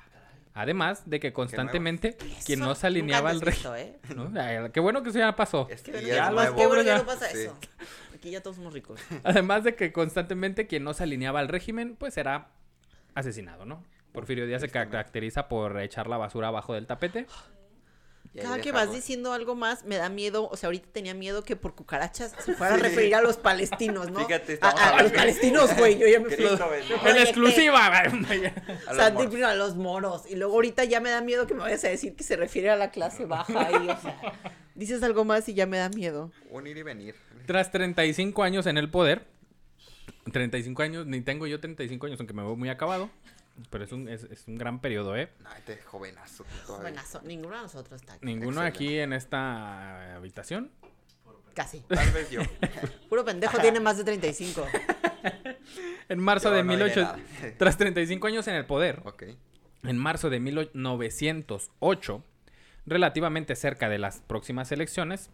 [0.53, 3.77] Además de que constantemente quien no se alineaba al régimen...
[3.77, 4.69] ¿eh?
[4.73, 5.67] Qué bueno que eso ya pasó.
[5.69, 7.39] Es que ya los ya- no pasa Sí.
[7.39, 7.57] eso.
[8.15, 9.01] Aquí ya todos somos ricos.
[9.25, 12.47] Además de que constantemente quien no se alineaba al régimen, pues era
[13.13, 13.83] asesinado, ¿no?
[14.13, 17.27] Porfirio Díaz se caracteriza por echar la basura abajo del tapete.
[18.33, 20.49] Cada que vas diciendo algo más, me da miedo.
[20.49, 24.11] O sea, ahorita tenía miedo que por cucarachas se fuera a referir a los palestinos,
[24.11, 24.19] ¿no?
[24.25, 25.97] Fíjate, a, estamos a- a los palestinos, güey.
[25.97, 26.45] Yo ya me fui.
[26.45, 27.87] En exclusiva.
[27.97, 30.23] A O sea, tipo, a los moros.
[30.29, 32.69] Y luego ahorita ya me da miedo que me vayas a decir que se refiere
[32.69, 33.69] a la clase baja.
[33.71, 34.33] Y, o sea,
[34.75, 36.31] dices algo más y ya me da miedo.
[36.49, 37.15] Un ir y venir.
[37.45, 39.27] Tras 35 años en el poder,
[40.31, 43.09] 35 años, ni tengo yo 35 años, aunque me veo muy acabado,
[43.69, 45.29] pero es un, es, es un gran periodo, ¿eh?
[45.45, 46.43] Ay, te jovenazo.
[46.43, 46.89] tú todavía.
[46.91, 47.21] Buenazo.
[47.23, 48.25] Ninguno de nosotros está aquí.
[48.25, 48.77] Ninguno Excelente.
[48.77, 50.71] aquí en esta habitación.
[51.53, 51.79] Casi.
[51.81, 52.41] Tal vez yo.
[53.09, 54.65] Puro pendejo tiene más de 35.
[56.07, 57.01] En marzo Yo de no diré 18...
[57.01, 57.19] nada.
[57.57, 59.23] Tras 35 años en el poder, Ok.
[59.83, 62.23] en marzo de 1908,
[62.85, 65.31] relativamente cerca de las próximas elecciones,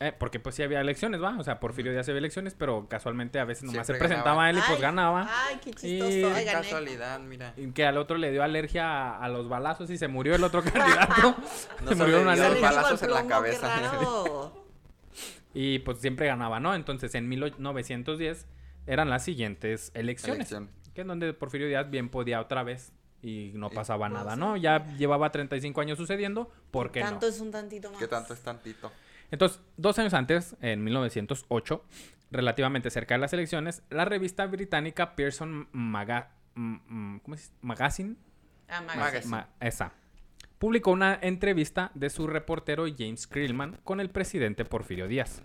[0.00, 1.36] eh, porque pues sí había elecciones, ¿va?
[1.38, 4.50] O sea, Porfirio Díaz había elecciones, pero casualmente a veces nomás se presentaba ganaba.
[4.50, 5.28] él y pues Ay, ganaba.
[5.30, 6.10] Ay, qué chistoso.
[6.10, 6.52] Y- Ay, Qué gané.
[6.68, 7.54] casualidad, mira.
[7.56, 10.44] Y que al otro le dio alergia a, a los balazos y se murió el
[10.44, 11.36] otro candidato.
[11.82, 12.60] No se murió una alergia.
[12.70, 13.80] balazos en la qué cabeza.
[13.80, 14.62] raro.
[15.54, 16.74] Y pues siempre ganaba, ¿no?
[16.74, 18.46] Entonces en 1910
[18.86, 20.50] eran las siguientes elecciones.
[20.50, 20.70] Elección.
[20.94, 22.92] Que es donde Porfirio Díaz bien podía otra vez
[23.22, 24.34] y no Y- pasaba Pues nada.
[24.36, 24.56] ¿no?
[24.56, 27.32] Ya llevaba 35 años sucediendo, ¿por qué Tanto no?
[27.32, 27.98] es un tantito más.
[27.98, 28.90] ¿Qué tanto es tantito?
[29.32, 31.84] Entonces, dos años antes, en 1908,
[32.30, 37.52] relativamente cerca de las elecciones, la revista británica Pearson Maga- ¿cómo se dice?
[37.62, 38.14] Magazine
[38.68, 39.00] Ah, Magazine.
[39.04, 39.30] magazine.
[39.30, 39.92] Ma- esa.
[40.58, 45.42] Publicó una entrevista de su reportero James Krillman con el presidente Porfirio Díaz.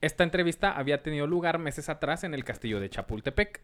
[0.00, 3.60] Esta entrevista había tenido lugar meses atrás en el castillo de Chapultepec.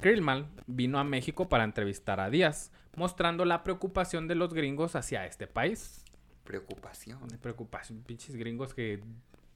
[0.00, 5.24] Krillman vino a México para entrevistar a Díaz, mostrando la preocupación de los gringos hacia
[5.24, 6.01] este país.
[6.58, 7.18] Preocupación.
[7.40, 9.00] Preocupación, pinches gringos que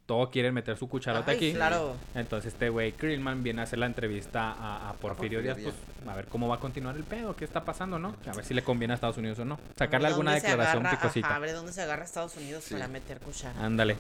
[0.07, 1.53] todo quieren meter su cucharote Ay, aquí.
[1.53, 1.97] Claro.
[2.15, 5.75] Entonces este güey Krillman viene a hacer la entrevista a, a Porfirio, Porfirio Díaz, Díaz.
[6.05, 8.15] pues a ver cómo va a continuar el pedo, qué está pasando, ¿no?
[8.27, 9.59] A ver si le conviene a Estados Unidos o no.
[9.77, 11.27] Sacarle alguna dónde se declaración agarra- picosita.
[11.27, 12.75] Ajá, a ver dónde se agarra Estados Unidos Sí.
[12.75, 13.61] para meter cuchara.
[13.65, 13.97] Ándale.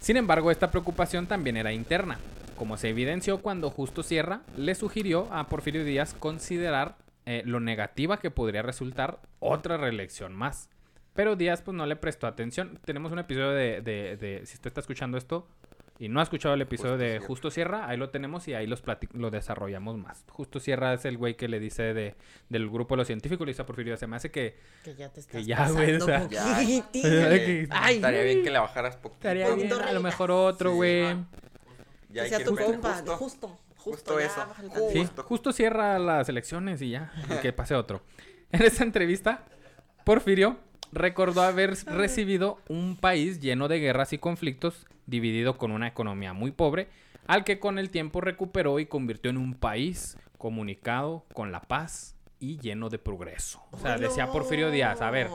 [0.00, 2.18] Sin embargo, esta preocupación también era interna,
[2.56, 8.18] como se evidenció cuando Justo Sierra le sugirió a Porfirio Díaz considerar eh, lo negativa
[8.18, 10.68] que podría resultar otra reelección más.
[11.14, 12.78] Pero Díaz pues no le prestó atención.
[12.84, 15.46] Tenemos un episodio de, de, de- si usted está escuchando esto
[15.98, 17.26] y no ha escuchado el episodio Justo de Sierra.
[17.26, 20.24] Justo Sierra, ahí lo tenemos y ahí los lo desarrollamos más.
[20.30, 22.14] Justo Sierra es el güey que le dice de,
[22.48, 25.10] del grupo de los científicos, le dice a Porfirio, se me hace que Que ya
[25.10, 26.58] te estás ya, güey, o sea, Ya.
[26.92, 29.18] que- Ay, Estaría bien que le bajaras poquito.
[29.28, 30.76] estaría bien, a lo mejor otro, Sí.
[30.76, 31.16] güey.
[32.08, 32.94] Ya que sea que tu compa.
[32.94, 33.16] justo.
[33.16, 33.58] Justo.
[33.76, 34.46] Justo, Justo ya, eso.
[34.70, 34.90] Justo.
[34.92, 38.02] Sí, justo cierra las elecciones y ya, y que pase otro.
[38.52, 39.44] En esta entrevista,
[40.04, 40.56] Porfirio
[40.92, 46.50] recordó haber recibido un país lleno de guerras y conflictos, dividido con una economía muy
[46.52, 46.88] pobre,
[47.26, 52.14] al que con el tiempo recuperó y convirtió en un país comunicado con la paz
[52.38, 53.62] y lleno de progreso.
[53.70, 55.28] O sea, decía Porfirio Díaz, a ver,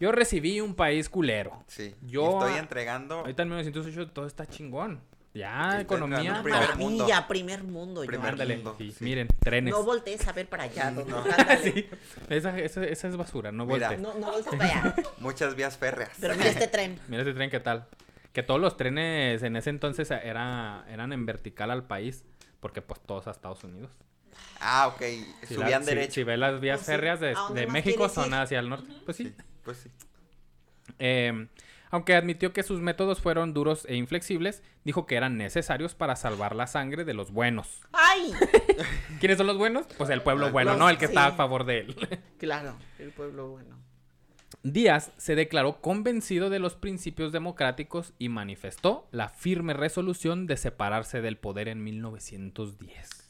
[0.00, 1.62] yo recibí un país culero.
[1.68, 1.94] Sí.
[2.02, 5.00] Yo- Y estoy entregando Ahorita en 1908 todo está chingón.
[5.34, 6.42] Ya, economía.
[6.42, 7.06] Primer Maravilla, mundo.
[7.28, 8.02] primer mundo.
[8.04, 8.06] yo.
[8.08, 9.02] Primer Ándale, mundo, sí, sí.
[9.04, 9.72] miren, trenes.
[9.72, 10.90] No voltees a ver para allá.
[11.06, 11.24] No.
[11.62, 11.88] Sí,
[12.28, 13.88] esa, esa- esa es basura, no Mira.
[13.88, 14.00] voltees.
[14.02, 14.94] No, no voltees para allá.
[15.18, 16.10] muchas vías férreas.
[16.20, 16.98] Pero mira este tren.
[17.08, 17.86] Mira ese tren, ¿qué tal?
[18.34, 22.24] Que todos los trenes en ese entonces era, eran en vertical al país,
[22.60, 23.90] porque pues todos a Estados Unidos.
[24.60, 25.02] Ah, ok.
[25.46, 26.12] Si Subían la- si- derecho.
[26.14, 26.92] Si, ves las vías Pues sí.
[26.92, 28.34] férreas de, ¿A dónde de México son ir?
[28.34, 28.92] hacia el norte.
[29.06, 29.24] Pues sí.
[29.24, 29.90] Sí, pues sí.
[30.98, 31.46] Eh,
[31.92, 36.56] aunque admitió que sus métodos fueron duros e inflexibles, dijo que eran necesarios para salvar
[36.56, 37.82] la sangre de los buenos.
[37.92, 38.32] ¡Ay!
[39.20, 39.86] ¿Quiénes son los buenos?
[39.98, 41.12] Pues el pueblo bueno, no el que sí.
[41.12, 41.96] está a favor de él.
[42.38, 43.78] Claro, el pueblo bueno.
[44.64, 51.20] Díaz se declaró convencido de los principios democráticos y manifestó la firme resolución de separarse
[51.20, 53.21] del poder en 1910,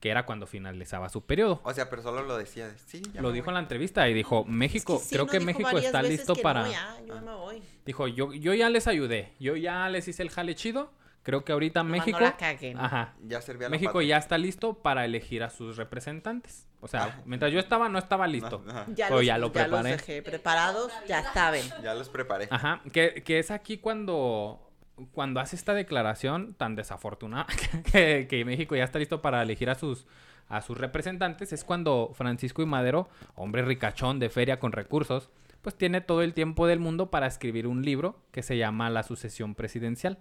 [0.00, 1.60] que era cuando finalizaba su periodo.
[1.64, 2.68] O sea, pero solo lo decía.
[2.68, 3.50] de, Sí, ya Lo dijo voy".
[3.50, 6.18] en la entrevista y dijo, México, Es que sí, creo no que México está veces
[6.18, 6.62] listo que para...
[6.62, 7.62] No, ya, yo ya me voy.
[7.84, 10.92] Dijo, yo, yo ya les ayudé, yo ya les hice el jale chido,
[11.24, 12.18] creo que ahorita Nomás México...
[12.20, 12.78] No la caguen.
[12.78, 13.14] Ajá.
[13.24, 14.08] Ya servía la México patria.
[14.10, 16.66] ya está listo para elegir a sus representantes.
[16.80, 17.22] O sea, Ah.
[17.24, 18.62] mientras yo estaba, no estaba listo.
[18.68, 18.86] Ajá.
[18.94, 19.90] Ya, Oh, los, ya lo los preparé.
[19.90, 21.64] dejé preparados, ya saben.
[21.82, 22.46] Ya los preparé.
[22.52, 24.67] Ajá, que, que es aquí cuando,
[25.12, 27.46] cuando hace esta declaración tan desafortunada
[27.92, 30.06] que, que México ya está listo para elegir a sus,
[30.48, 35.30] a sus representantes, es cuando Francisco y Madero, hombre ricachón de feria con recursos,
[35.62, 39.02] pues tiene todo el tiempo del mundo para escribir un libro que se llama La
[39.02, 40.18] sucesión presidencial.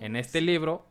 [0.00, 0.86] En este libro,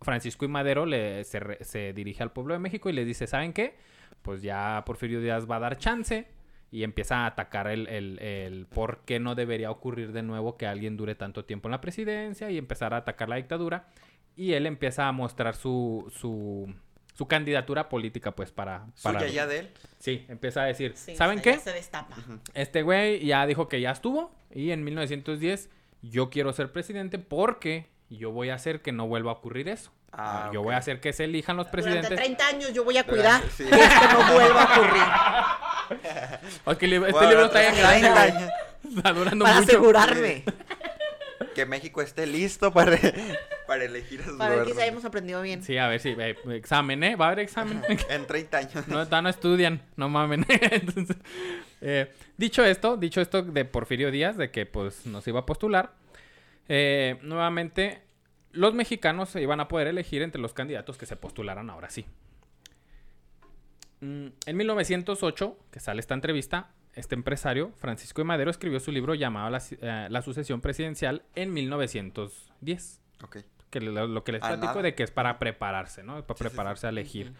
[0.00, 3.52] Francisco y Madero le, se, se dirige al pueblo de México y le dice, ¿saben
[3.52, 3.76] qué?
[4.22, 6.26] Pues ya Porfirio Díaz va a dar chance
[6.76, 10.66] y empieza a atacar el, el, el por qué no debería ocurrir de nuevo que
[10.66, 13.86] alguien dure tanto tiempo en la presidencia y empezar a atacar la dictadura.
[14.36, 16.70] Y él empieza a mostrar su, su,
[17.14, 18.88] su candidatura política, pues, para...
[19.02, 19.20] para...
[19.20, 19.70] Suya ya de él.
[19.98, 21.60] Sí, empieza a decir, Sí, ¿saben o sea, qué?
[21.60, 22.14] se destapa.
[22.52, 25.70] Este güey ya dijo que ya estuvo y en 1910
[26.02, 29.92] yo quiero ser presidente porque yo voy a hacer que no vuelva a ocurrir eso.
[30.12, 30.66] Ah, yo ok.
[30.66, 32.18] voy a hacer que se elijan los Durante presidentes.
[32.18, 33.64] 30 años yo voy a Durante- cuidar sí.
[33.64, 35.02] que esto no vuelva a ocurrir.
[36.66, 38.30] Este Bueno, libro está durante grande, 30 güey.
[38.30, 38.50] años.
[38.96, 39.68] Está durando Para mucho.
[39.72, 40.44] asegurarme.
[41.54, 42.96] Que México esté listo para,
[43.66, 45.62] para elegir a sus Para ver que hemos aprendido bien.
[45.62, 47.16] Sí, a ver si eh, examen, ¿eh?
[47.16, 47.82] Va a haber examen.
[48.08, 48.88] En 30 años.
[48.88, 50.46] No, no estudian, no mamen.
[50.70, 51.16] Entonces,
[51.80, 55.94] eh, dicho esto, dicho esto de Porfirio Díaz, de que pues nos iba a postular,
[56.68, 58.02] eh, nuevamente
[58.52, 62.06] los mexicanos se iban a poder elegir entre los candidatos que se postularan ahora sí.
[64.00, 69.14] Mm, En 1908, que sale esta entrevista, este empresario, Francisco de Madero, escribió su libro
[69.14, 73.38] llamado La, eh, La sucesión presidencial en 1910 Ok.
[73.70, 76.14] que lo, lo que les platico de que es para prepararse, ¿no?
[76.14, 76.48] Para Sí, sí, sí.
[76.48, 77.32] prepararse a elegir.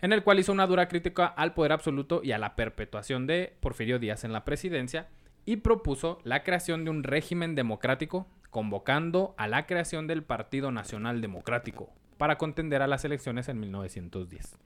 [0.00, 3.54] En el cual hizo una dura crítica al poder absoluto y a la perpetuación de
[3.60, 5.06] Porfirio Díaz en la presidencia
[5.44, 11.20] y propuso la creación de un régimen democrático, convocando a la creación del Partido Nacional
[11.20, 14.56] Democrático para contender a las elecciones en 1910.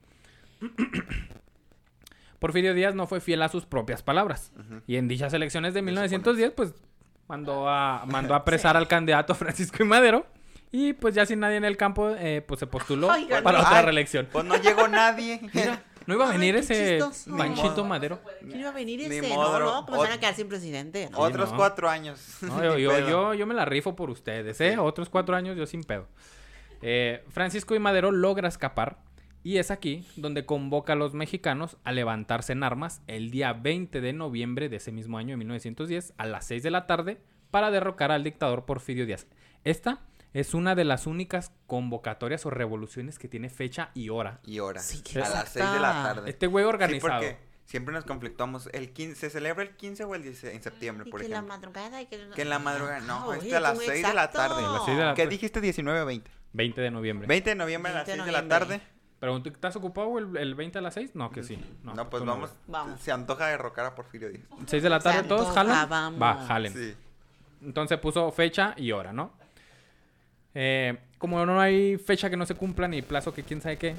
[2.39, 4.51] Porfirio Díaz no fue fiel a sus propias palabras
[4.85, 6.73] y en dichas elecciones de De 1910 pues
[7.27, 10.25] mandó a, mandó a apresar al candidato Francisco y Madero
[10.71, 13.07] y pues ya sin nadie en el campo eh, pues se postuló
[13.43, 14.27] para otra reelección.
[14.31, 15.39] Pues no llegó nadie.
[15.53, 16.99] Mira, no iba a venir ese.
[17.37, 17.85] Panchito modo.
[17.85, 18.19] Madero.
[18.41, 19.29] ¿Quién iba a venir Ni ese?
[19.29, 21.09] modo, no, no, pues van a quedar sin presidente.
[21.09, 21.19] ¿no?
[21.19, 21.57] Otros no.
[21.57, 22.19] cuatro años.
[22.41, 24.77] No, yo, Ni yo, yo me la rifo por ustedes, ¿eh?
[24.77, 26.07] Otros cuatro años yo sin pedo.
[26.81, 28.97] Eh, Francisco y Madero logra escapar
[29.43, 34.01] y es aquí donde convoca a los mexicanos a levantarse en armas el día 20
[34.01, 37.21] de noviembre de ese mismo año de 1910 a las 6 de la tarde
[37.51, 39.27] para derrocar al dictador Porfirio Díaz.
[39.63, 39.99] Esta
[40.33, 44.41] es una de las únicas convocatorias o revoluciones que tiene fecha y hora.
[44.43, 44.81] Y ahora.
[44.81, 45.49] Sí, a las exacta.
[45.51, 46.29] 6 de la tarde.
[46.29, 47.13] Este güey Sí, organizado.
[47.21, 48.69] porque siempre nos conflictamos.
[48.73, 51.35] El 15, ¿Se celebra el 15 o el 16 en septiembre, Y por que la
[51.37, 51.55] ejemplo?
[51.55, 52.29] madrugada y que...
[52.35, 52.99] Que en la madrugada.
[52.99, 54.61] No, Ah, es oye, que a las tú 6 de la tarde.
[54.61, 56.29] Las la ¿Qué dijiste 19 o 20?
[56.53, 57.27] 20 de noviembre.
[57.27, 58.81] 20 de noviembre a las 20 de 6 de la tarde.
[59.19, 61.11] Pregunto, ¿estás ocupado el, el 20 a las 6?
[61.15, 61.57] No, que sí.
[61.83, 62.51] No, No, pues tú vamos.
[62.67, 62.99] Vamos.
[63.01, 64.43] Se antoja derrocar a Porfirio Díaz.
[64.67, 65.89] 6 de la tarde Se todos, jalan.
[65.89, 66.21] vamos.
[66.21, 66.71] Va, jalen.
[66.73, 66.93] Sí.
[67.63, 69.31] Entonces puso fecha y hora, ¿no?
[70.53, 73.95] Eh, como no hay fecha que no se cumpla ni plazo que quién sabe qué.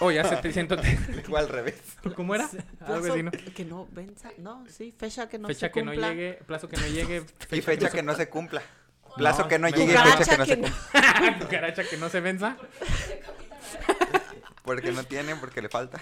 [0.00, 0.80] Oye, hace 300...
[1.28, 1.80] Fue al revés.
[2.16, 2.44] ¿Cómo era?
[2.44, 3.30] Algo Plazo así, ¿no?
[3.32, 4.30] Que no venza.
[4.38, 6.08] No, sí, fecha que no fecha se que no cumpla.
[6.10, 7.24] llegue, plazo que no llegue.
[7.50, 8.62] Y fecha que no se cumpla.
[9.16, 11.38] Plazo que no llegue y fecha que no se que no- cumpla.
[11.40, 12.56] Cucaracha que no se venza.
[14.62, 16.00] Porque no tiene, porque le falta.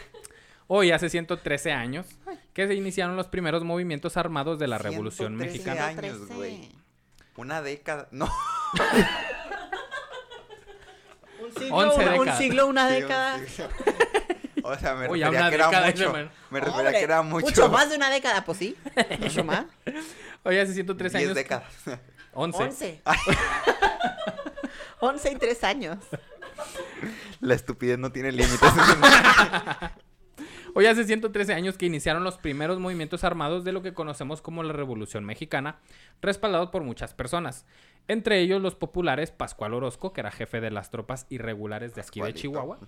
[0.67, 2.07] Hoy, hace 113 años,
[2.53, 5.87] que se iniciaron los primeros movimientos armados de la Revolución 113 Mexicana.
[5.89, 6.35] años, 113.
[6.35, 6.71] güey.
[7.37, 8.07] Una década.
[8.13, 8.27] No.
[11.41, 12.39] Un siglo, 11 una- un décadas.
[12.39, 13.39] siglo, una Sí, década.
[13.47, 13.63] sí.
[14.63, 16.17] O sea, me Oye, refería una que era década, mucho.
[16.17, 17.69] ese, Me refería Hombre, que era mucho.
[17.71, 18.77] más de una década, pues sí.
[19.21, 19.65] Mucho más.
[20.45, 21.35] Hoy, hace 113 10 años.
[21.35, 21.73] décadas.
[22.33, 22.63] 11.
[22.63, 23.03] 11.
[25.01, 25.99] 11 y 3 años.
[27.41, 28.61] La estupidez no tiene límites.
[30.75, 34.63] Hoy hace 113 años que iniciaron los primeros movimientos armados de lo que conocemos como
[34.63, 35.81] la Revolución Mexicana,
[36.23, 37.67] respaldados por muchas personas.
[38.09, 42.21] Entre ellos los populares Pascual Orozco, que era jefe de las tropas irregulares de aquí
[42.21, 42.35] de.
[42.35, 42.79] Chihuahua,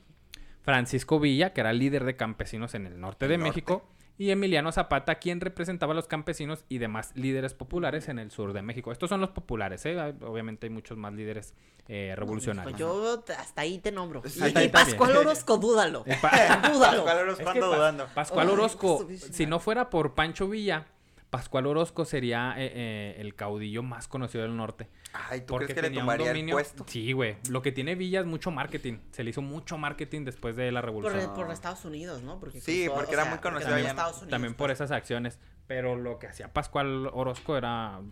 [0.63, 3.51] Francisco Villa, que era líder de campesinos en el norte El de norte.
[3.51, 3.89] México,
[4.19, 8.53] y Emiliano Zapata, quien representaba a los campesinos y demás líderes populares en el sur
[8.53, 8.93] de México.
[8.93, 9.99] Estos son los populares, ¿eh?
[10.23, 11.55] Obviamente hay muchos más líderes
[11.89, 12.73] eh, revolucionarios.
[12.73, 14.23] Pues yo hasta ahí te nombro.
[14.27, 14.41] Sí.
[14.45, 15.17] Y, Pascual.
[15.17, 16.05] Orozco, dúdalo.
[16.07, 17.05] Eh, pa- Dúdalo.
[17.05, 18.15] Pascual Orozco Es que.
[18.15, 20.87] Pascual Orozco, si no fuera por Pancho Villa,
[21.33, 24.91] Pascual Orozco sería eh, eh, el caudillo más conocido del norte.
[25.15, 26.55] Ay, ¿tú Porque crees que le tenía un tomaría el dominio.
[26.57, 26.85] puesto?
[26.87, 27.39] Sí, güey.
[27.49, 28.99] Lo que tiene Villa es mucho marketing.
[29.13, 31.35] Se le hizo mucho marketing después de la Por, revolución.
[31.35, 32.39] por Estados Unidos, ¿no?
[32.39, 34.77] Porque Sí, cruzó, porque era sea, muy conocido también en- Estados Unidos, También por pues.
[34.77, 35.39] esas acciones.
[35.67, 38.03] Pero lo que hacía Pascual Orozco era.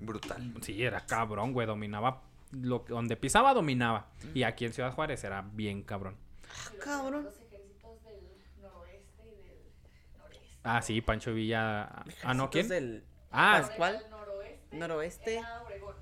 [0.00, 0.52] Brutal.
[0.62, 1.64] Sí, era cabrón, güey.
[1.68, 2.22] Dominaba.
[2.50, 4.08] Lo, que- donde pisaba, dominaba.
[4.24, 4.36] Mm.
[4.38, 6.16] Y aquí en Ciudad Juárez era bien cabrón.
[6.50, 7.22] Ah, cabrón.
[7.22, 8.18] Los ejércitos del
[8.60, 10.57] noroeste y del noreste.
[10.70, 11.88] Ah, sí, Pancho Villa.
[12.22, 12.68] Ah, no, ¿quién?
[12.68, 13.56] Del Ah.
[13.56, 15.34] Al noroeste, Noroeste.
[15.38, 15.94] era Obregón.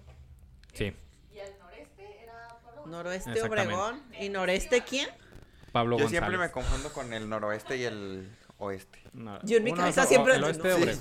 [0.72, 0.94] sí.
[1.33, 2.83] Y al noreste era Puebla.
[2.87, 3.42] Noroeste.
[3.42, 4.02] Obregón.
[4.20, 5.09] ¿Y noreste quién?
[5.72, 6.11] Pablo Yo González.
[6.11, 8.98] siempre me confundo con el noroeste y el oeste.
[9.12, 10.37] No, Yo en mi uno cabeza es siempre.
[10.37, 11.00] El oeste no, sí.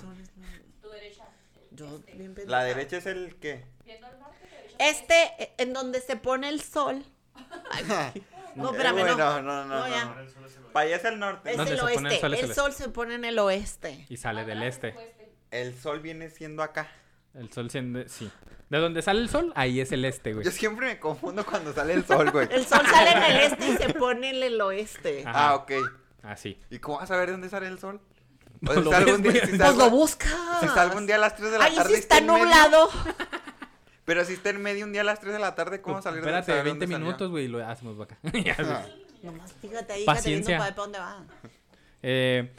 [0.82, 1.26] Tu derecha.
[1.72, 3.66] Yo bien La derecha es el qué?
[3.86, 4.76] Viendo al norte, derecha.
[4.90, 7.04] Este, eh, en donde se pone el sol.
[8.56, 9.16] No, espérame, Eh, no.
[9.16, 9.88] bueno, no, no, No, no.
[9.88, 10.06] ya.
[10.06, 10.72] no.
[10.74, 11.52] Para allá es el norte.
[11.52, 12.26] Es ¿Dónde el oeste.
[12.26, 14.06] El, el sol se pone en el oeste.
[14.10, 14.96] Y sale del este.
[15.52, 16.90] El sol viene siendo acá.
[17.34, 18.08] El sol siendo...
[18.08, 18.30] Sí.
[18.70, 20.44] De donde sale el sol, ahí es el este, güey.
[20.44, 22.48] Yo siempre me confundo cuando sale el sol, güey.
[22.52, 25.24] El sol sale en el este y se pone en el oeste.
[25.26, 25.50] Ajá.
[25.50, 25.72] Ah, ok.
[26.24, 26.60] Así.
[26.72, 28.02] ¿Y cómo vas a ver dónde sale el sol?
[28.62, 30.32] No si lo ves, día- si Pues salgo- lo buscas.
[30.62, 31.94] Si salgo un día a las 3 de la Ahí tarde.
[31.94, 32.90] sí está nublado.
[34.06, 36.22] Pero si está en medio un día a las 3 de la tarde, ¿cómo salir
[36.22, 37.06] de Espérate, saber 20 dónde salió?
[37.08, 38.38] minutos, güey, y lo hacemos para acá.
[38.46, 38.56] Ya.
[38.60, 38.86] Ah.
[39.24, 40.58] Nomás fíjate ahí, Paciencia.
[40.62, 41.50] fíjate viendo para dónde va.
[42.08, 42.54] Eh,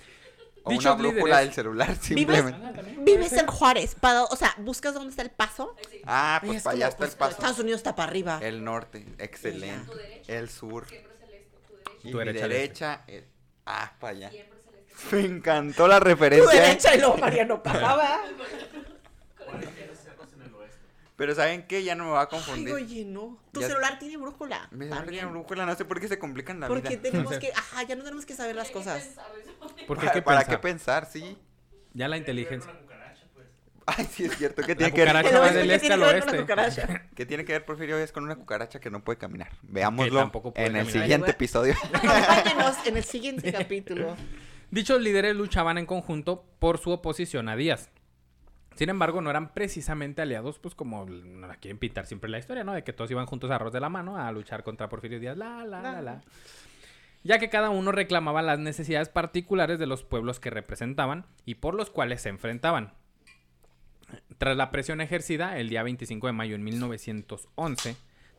[0.65, 2.83] O dichos una brújula del celular, simplemente.
[2.99, 3.95] Vives en Juárez.
[3.95, 5.77] para- o sea, buscas dónde está el paso.
[6.05, 7.31] Ah, pues es para allá está el paso.
[7.33, 8.41] Estados Unidos está para arriba.
[8.43, 10.25] El norte, excelente.
[10.27, 10.83] El sur.
[10.91, 11.07] Este.
[11.07, 11.91] Tu derecha.
[12.03, 13.05] Y Tu mi derecha, el derecha.
[13.07, 13.25] el-
[13.67, 14.31] Ah, para allá.
[14.33, 15.17] Este.
[15.17, 16.61] Me encantó la Tu referencia.
[16.61, 18.23] derecha y luego Mariano pasaba.
[21.17, 21.83] Pero ¿saben qué?
[21.83, 22.75] Ya no me va a Ay, confundir.
[22.75, 23.39] oye, no.
[23.53, 24.69] Tu Ya- celular tiene brújula.
[24.71, 25.21] Mi celular También.
[25.21, 27.03] tiene brújula, no sé por qué se complican la Porque vida.
[27.03, 27.41] tenemos sé.
[27.41, 27.53] que.
[27.57, 29.11] Ajá, ya no tenemos que saber las cosas.
[29.87, 30.47] ¿Por qué ¿Para, qué para pensar?
[30.57, 31.07] qué pensar?
[31.11, 31.39] Sí.
[31.95, 32.71] Ya la inteligencia.
[33.89, 34.63] Ay, sí es cierto.
[34.63, 35.09] ¿Qué La tiene que ver?
[35.11, 36.43] cucaracha El va oeste, del ¿qué este tiene al que ver con la oeste.
[36.83, 37.07] cucaracha?
[37.15, 37.97] ¿Qué tiene que ver, Porfirio?
[37.99, 39.53] Es con una cucaracha que no puede caminar.
[39.63, 41.75] Veámoslo en el siguiente episodio.
[41.93, 44.17] Acompáñenos en el siguiente capítulo.
[44.73, 47.89] Dichos líderes luchaban en conjunto por su oposición a Díaz.
[48.77, 52.63] Sin embargo, no eran precisamente aliados, pues como no la quieren pintar siempre la historia,
[52.63, 52.75] ¿no?
[52.75, 55.37] De que todos iban juntos a arroz de la mano a luchar contra Porfirio Díaz,
[55.37, 56.23] la, la, la, la.
[57.25, 61.75] Ya que cada uno reclamaba las necesidades particulares de los pueblos que representaban y por
[61.75, 62.93] los cuales se enfrentaban.
[64.37, 67.97] Tras la presión ejercida el día 25 de mayo en 1911,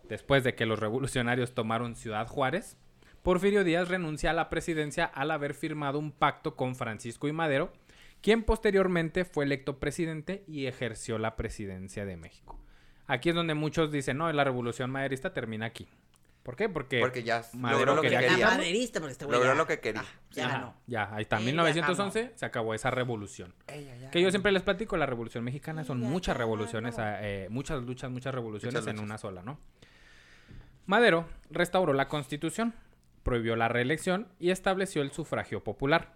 [0.08, 2.78] después de que los revolucionarios tomaron Ciudad Juárez,
[3.24, 7.74] Porfirio Díaz renuncia a la presidencia al haber firmado un pacto con Francisco y Madero,
[8.22, 12.60] quien posteriormente fue electo presidente y ejerció la presidencia de México.
[13.08, 15.88] Aquí es donde muchos dicen, no, la revolución maderista termina aquí.
[16.44, 16.70] ¿Por qué?
[16.70, 18.48] Porque, Porque ya Madero logró lo que quería quería.
[18.48, 20.02] maderista, porque este güey Logró ya- lo que quería.
[20.02, 20.76] Ah, ya Ajá, ganó.
[20.88, 23.54] ya, ahí está, ya 1911 se acabó esa revolución.
[24.12, 28.34] Que yo siempre les platico, la revolución mexicana son muchas revoluciones, eh, muchas luchas, muchas
[28.34, 29.60] revoluciones Muchas en una sola, ¿no?
[30.86, 32.74] Madero restauró la constitución,
[33.24, 36.14] prohibió la reelección y estableció el sufragio popular.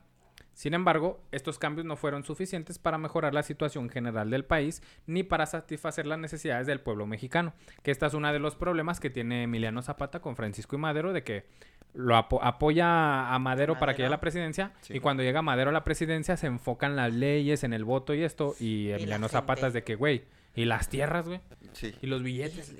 [0.54, 5.24] Sin embargo, estos cambios no fueron suficientes para mejorar la situación general del país ni
[5.24, 9.10] para satisfacer las necesidades del pueblo mexicano, que esta es uno de los problemas que
[9.10, 11.46] tiene Emiliano Zapata con Francisco y Madero, de que
[11.94, 14.72] lo apo- apoya a Madero para que llegue a la presidencia.
[14.82, 14.96] Sí.
[14.96, 18.24] Y cuando llega Madero a la presidencia, se enfocan las leyes, en el voto y
[18.24, 18.56] esto.
[18.60, 19.28] Y Emiliano.
[19.30, 20.24] Zapata es de que, güey,
[20.56, 21.40] y las tierras, güey,
[21.74, 21.94] Sí.
[22.02, 22.74] y los billetes.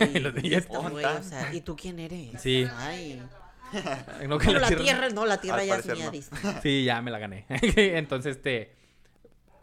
[0.00, 0.64] Ay, Los billetes.
[0.70, 2.40] esto, güey, o sea, ¿y tú quién eres?
[2.40, 2.66] Sí.
[2.76, 3.22] Ay.
[4.28, 6.10] No, que No, la la tierra- tierra, no, la tierra ya es mía,
[6.42, 6.52] no.
[6.62, 7.44] Sí, ya me la gané.
[7.48, 8.74] Entonces, este.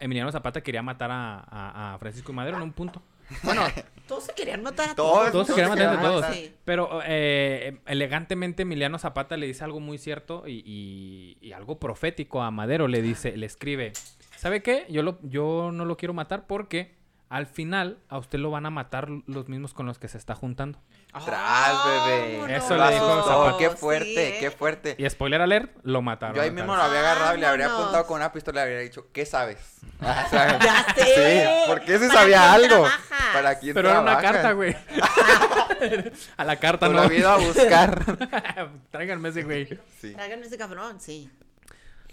[0.00, 3.02] Emiliano Zapata quería matar a, a- a Francisco y Madero en un punto.
[3.42, 3.62] Bueno,
[4.06, 6.26] Todos se querían matar a Todos- todos se querían matar entre todos.
[6.34, 6.54] Sí.
[6.66, 12.42] Pero eh, elegantemente Emiliano Zapata le dice algo muy cierto y, y- y algo profético
[12.42, 12.86] a Madero.
[12.86, 13.92] Le dice, le escribe,
[14.36, 14.84] ¿sabe qué?
[14.90, 16.96] Yo, lo, yo no lo quiero matar porque
[17.30, 20.34] al final a usted lo van a matar los mismos con los que se está
[20.34, 20.78] juntando.
[21.24, 22.56] Tras, bebé.
[22.56, 23.58] Eso le dijo Zapata.
[23.58, 24.40] Qué Sí, fuerte, ¿eh?
[24.40, 24.94] qué fuerte.
[24.98, 26.34] Y spoiler alert, lo mataron.
[26.36, 28.70] Yo ahí mismo lo había agarrado y le habría apuntado con una pistola y le
[28.72, 29.58] habría dicho, ¿qué sabes?
[30.30, 31.04] Sea, ¡Ya sé!
[31.46, 32.84] Sí, porque ese ¿Para sabía quién algo.
[32.86, 33.20] trabajas?
[33.32, 34.76] ¿Para quién Pero era una carta, güey.
[36.36, 37.04] a la carta Pues no.
[37.04, 38.04] lo he ido a buscar.
[38.90, 39.66] Tráiganme ese güey.
[40.00, 40.12] Sí.
[40.14, 41.30] Tráiganme ese cabrón, sí.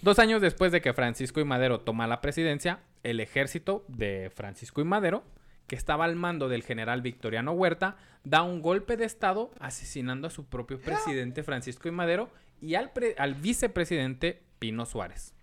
[0.02, 4.82] Dos años después de que Francisco y Madero toma la presidencia, el ejército de Francisco
[4.82, 5.24] y Madero,
[5.68, 10.32] que estaba al mando del general Victoriano Huerta, da un golpe de estado asesinando a
[10.32, 12.30] su propio presidente Francisco y Madero
[12.62, 15.34] y al, pre- al vicepresidente Pino Suárez.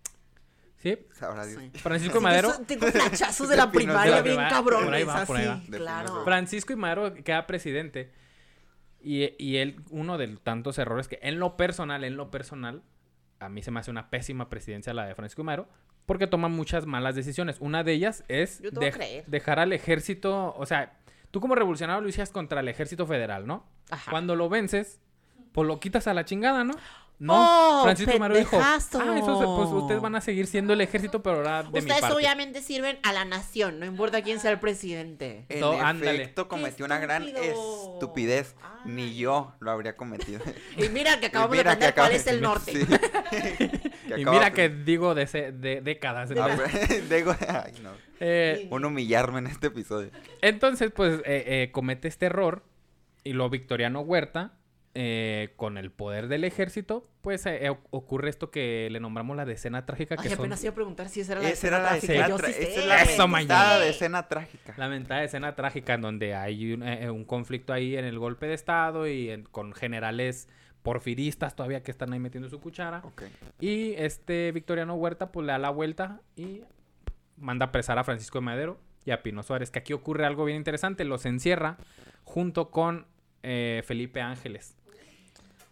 [0.76, 0.96] ¿Sí?
[1.12, 1.61] Sabrá Dios.
[1.61, 1.70] Sí.
[1.81, 5.46] Francisco y Madero, tengo flachazos de la primaria bien Por ahí cabrones, va, por ahí
[5.46, 5.54] va.
[5.54, 6.09] así, De claro.
[6.09, 8.12] Pino Francisco y Madero queda presidente.
[9.00, 12.83] Y, y él, uno de tantos errores que en lo personal, en lo personal,
[13.40, 15.68] a mí se me hace una pésima presidencia la de Francisco y Madero,
[16.09, 17.59] porque toma muchas malas decisiones.
[17.61, 18.62] Una de ellas es
[19.27, 20.94] dejar al ejército, o sea,
[21.31, 23.66] tú como revolucionario lo hiciste contra el ejército federal, ¿no?
[23.90, 24.11] Ajá.
[24.11, 25.01] Cuando lo vences,
[25.53, 26.73] pues lo quitas a la chingada, ¿no?
[27.21, 30.81] No, ¡Oh, Francisco Madero dijo, ah, eso se- pues ustedes van a seguir siendo el
[30.81, 32.14] ejército, pero ahora de mi Ustedes parte.
[32.14, 35.44] obviamente sirven a la nación, no importa quién sea el presidente.
[35.49, 38.55] En No, efecto, cometió una gran estupidez.
[38.62, 38.92] Ay.
[38.92, 40.40] Ni yo lo habría cometido.
[40.77, 42.73] Y mira que acabamos mira de aprender cuál es el norte.
[42.73, 42.87] Sí.
[44.14, 46.31] Que Y mira que digo de, ese- de décadas.
[46.31, 47.90] Entonces, pues, digo, ay, no.
[48.21, 50.11] eh, Un humillarme en este episodio.
[50.42, 52.64] Entonces, pues, eh, eh, comete este error
[53.25, 54.55] y lo Victoriano Huerta,
[54.94, 59.44] eh, con el poder del ejército, pues eh, eh, ocurre esto que le nombramos la
[59.44, 61.79] decena trágica, que Ay, son apenas iba a preguntar si esa era la Esa era
[61.79, 62.12] la trágica.
[62.14, 62.49] escena, Yo esa
[62.81, 63.29] es la Eso, mentada
[63.68, 63.79] mañana.
[63.85, 64.75] de escena trágica.
[64.77, 68.47] la mentada escena trágica en donde hay un, eh, un conflicto ahí en el golpe
[68.47, 70.49] de estado y en- con generales
[70.88, 73.03] porfiristas todavía que están ahí metiendo su cuchara.
[73.61, 76.62] Y este Victoriano Huerta, pues le da la vuelta y
[77.37, 79.70] manda a apresar a Francisco de Madero y a Pino Suárez.
[79.70, 81.77] Que aquí ocurre algo bien interesante, los encierra
[82.24, 83.07] junto con
[83.42, 84.77] eh, Felipe Ángeles.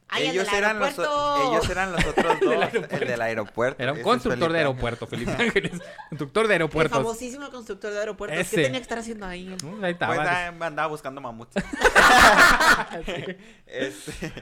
[0.09, 2.75] Ay, el ellos, eran los, ellos eran los otros dos.
[2.91, 3.83] el del aeropuerto.
[3.83, 5.81] Era un constructor de aeropuerto, Felipe Ángeles.
[6.11, 6.99] Conductor de El aeropuertos.
[6.99, 8.39] famosísimo constructor de aeropuertos.
[8.39, 8.57] Ese.
[8.57, 9.47] ¿Qué tenía que estar haciendo ahí?
[9.47, 9.57] él?
[9.83, 10.15] Ahí estaba.
[10.15, 11.55] Pues ah, andaba buscando mamuts.
[13.67, 14.33] Este,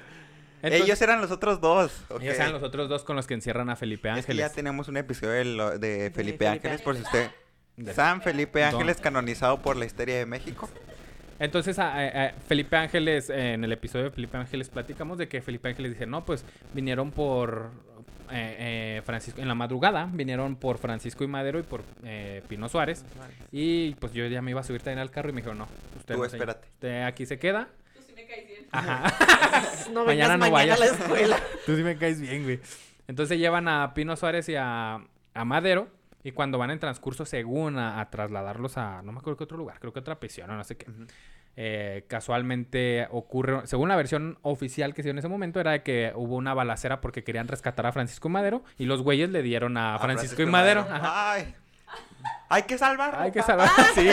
[0.65, 2.05] Entonces, ellos eran los otros dos.
[2.09, 2.23] ok.
[2.23, 4.49] ellos eran los otros dos con los que encierran a Felipe Es que Ángeles.
[4.49, 7.31] ya tenemos un episodio de, lo- de Felipe Felipe Ángeles, por si usted...
[7.77, 10.69] De- San Felipe Don- Ángeles, canonizado por la historia de México.
[11.41, 15.43] Entonces, a- a- a Felipe Ángeles, en el episodio de Felipe Ángeles, platicamos de que
[15.43, 17.71] Felipe Ángeles dice, no, pues vinieron por
[18.31, 18.57] eh,
[18.99, 23.05] eh, Francisco, en la madrugada, vinieron por Francisco y Madero y por eh, Pino Suárez.
[23.51, 25.69] Y pues yo ya me iba a subir también al carro y me dijeron, no,
[25.99, 26.49] usted, Tú no, señor.
[26.49, 26.69] espérate.
[26.75, 27.69] Usted aquí se queda.
[27.95, 28.54] Tú sí me caes bien.
[28.79, 29.15] Ajá.
[29.93, 30.77] No Mañana no mañana vayas.
[30.81, 31.37] a la escuela.
[31.67, 32.59] Tú sí me caes bien, güey.
[33.07, 34.95] Entonces llevan a Pino Suárez y a,
[35.35, 35.89] a Madero.
[36.25, 39.59] Y cuando van en transcurso, según a, a trasladarlos a, no me acuerdo qué otro
[39.59, 40.87] lugar, creo que otra prisión o no sé qué.
[41.57, 45.83] eh, casualmente ocurre, según la versión oficial que se dio en ese momento, era de
[45.83, 48.65] que hubo una balacera porque querían rescatar a Francisco y Madero.
[48.79, 50.81] Y los güeyes le dieron a, A Francisco, y Madero.
[50.91, 51.33] Ajá.
[51.33, 51.55] Ay,
[52.49, 53.21] hay que salvarlo.
[53.21, 53.69] Hay que papá.
[53.69, 53.87] salvar.
[53.95, 54.09] sí.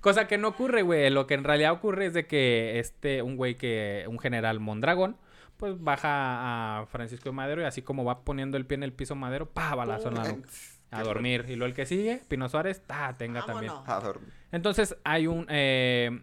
[0.00, 1.10] Cosa que no ocurre, güey.
[1.10, 5.16] Lo que en realidad ocurre es de que este, un güey que, un general Mondragón,
[5.56, 8.92] pues baja a Francisco de Madero y así como va poniendo el pie en el
[8.92, 10.48] piso Madero, pa, balazo en la nuca.
[10.90, 11.44] A dormir.
[11.48, 13.72] Y luego el que sigue, Pino Suárez, ta, tenga también.
[13.86, 14.28] A dormir.
[14.50, 15.46] Entonces hay un...
[15.48, 16.22] eh,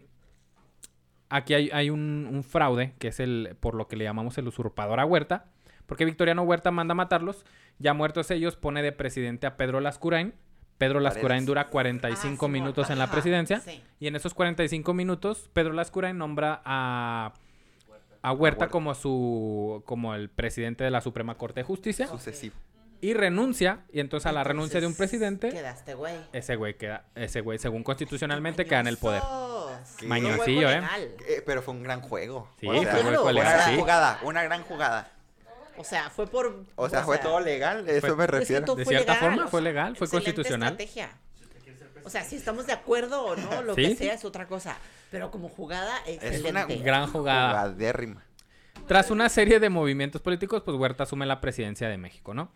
[1.30, 4.46] aquí hay, hay un, un fraude, que es el por lo que le llamamos el
[4.48, 5.46] usurpador a Huerta.
[5.86, 7.46] Porque Victoriano Huerta manda a matarlos.
[7.78, 10.34] Ya muertos ellos, pone de presidente a Pedro Lascurain.
[10.78, 13.60] Pedro Lascurain dura Ah, 45 Simón, minutos en la ajá, presidencia.
[13.60, 13.82] sí.
[14.00, 17.34] Y en esos 45 minutos, Pedro Lascurain nombra a,
[18.22, 18.68] a Huerta Huerta.
[18.68, 22.06] como su como el presidente de la Suprema Corte de Justicia.
[22.06, 22.54] Sucesivo.
[23.00, 23.84] Y renuncia.
[23.92, 26.14] Y entonces a la renuncia de un presidente, Quedaste, güey.
[26.32, 29.22] ese güey queda, ese güey, según constitucionalmente, queda en el poder.
[30.06, 30.82] Mañosillo, ¿eh?
[31.28, 32.48] Eh, pero fue un gran juego.
[32.60, 32.96] Sí, O sea,
[33.32, 33.76] gran sí.
[33.78, 35.10] jugada, una gran jugada.
[35.78, 36.64] O sea, fue por.
[36.76, 38.64] O sea, fue todo legal, eso Fue- me que refiero.
[38.66, 40.68] todo De fue cierta legal, forma, o fue legal, fue excelente constitucional.
[40.72, 41.10] estrategia.
[42.04, 44.76] O sea, si estamos de acuerdo o no, lo Sí, que sea es otra cosa.
[45.10, 46.50] Pero como jugada, Es excelente.
[46.50, 47.48] una Gran jugada.
[47.50, 48.24] jugadérrima.
[48.86, 52.50] Tras una serie de movimientos políticos, pues Huerta asume la presidencia de México, ¿no?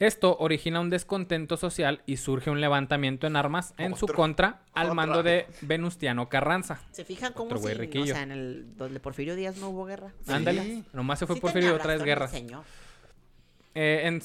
[0.00, 4.92] Esto origina un descontento social y surge un levantamiento en armas en su contra al
[4.94, 6.80] mando de Venustiano Carranza.
[6.90, 8.04] ¿Se fijan cómo Otro güey si, riquillo.
[8.12, 10.12] o sea, en el donde Porfirio Díaz no hubo guerra?
[10.26, 12.64] Ándale, nomás se fue Sí Porfirio y otra vez señor.
[13.76, 14.22] Eh, en-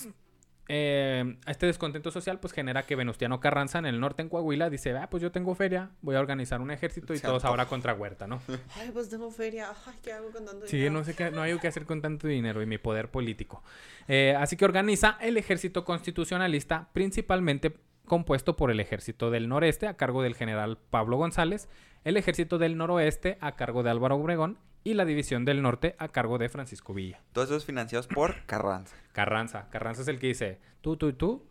[0.71, 4.95] eh, este descontento social pues genera que Venustiano Carranza en el norte en Coahuila dice,
[4.95, 7.95] ah, pues yo tengo feria, voy a organizar un ejército y Se todos ahora contra
[7.95, 8.39] Huerta, ¿no?
[8.79, 9.69] Ay, pues tengo feria.
[9.87, 10.93] Ay, ¿qué hago con tanto Sí, dinero?
[10.93, 13.63] no sé qué, no hay qué hacer con tanto dinero y mi poder político.
[14.07, 19.97] Eh, así que organiza el ejército constitucionalista, principalmente compuesto por el ejército del noreste a
[19.97, 21.67] cargo del general Pablo González,
[22.03, 26.07] el ejército del noroeste a cargo de Álvaro Obregón y la división del norte a
[26.07, 27.19] cargo de Francisco Villa.
[27.33, 28.95] Todos esos financiados por Carranza.
[29.11, 31.47] Carranza, Carranza es el que dice, tú, tú y tú,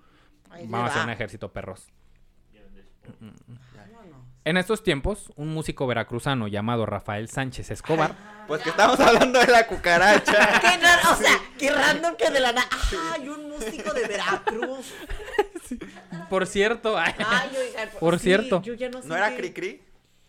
[0.50, 1.92] Ahí vamos a hacer un ejército perros.
[3.06, 4.20] Vámonos.
[4.44, 8.14] En estos tiempos, un músico veracruzano llamado Rafael Sánchez Escobar
[8.48, 10.32] Pues que estamos hablando de la cucaracha.
[10.60, 12.66] Qué raro, o sea, qué random que de la nada.
[13.12, 14.94] Ay, un músico de Veracruz.
[16.30, 18.62] Por cierto, ay, Ay, oigan, Por sí, cierto.
[18.62, 19.82] Yo ya no, sé ¿No era qué- Cri Cri?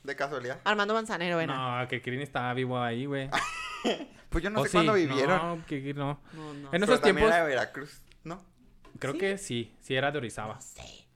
[0.10, 0.60] De casualidad.
[0.64, 1.82] Armando Manzanero, bueno.
[1.82, 3.30] no, que Kirin estaba vivo ahí, güey.
[4.30, 4.74] Pues yo no ¿O sé sí?
[4.74, 5.60] cuándo vivieron.
[5.60, 6.20] No, que Kirin no.
[6.34, 6.66] No, no.
[6.66, 8.44] En Pero esos también tiempos, era de Veracruz, ¿no?
[9.00, 10.56] creo que sí, sí era de Orizaba.
[10.56, 11.08] No sé.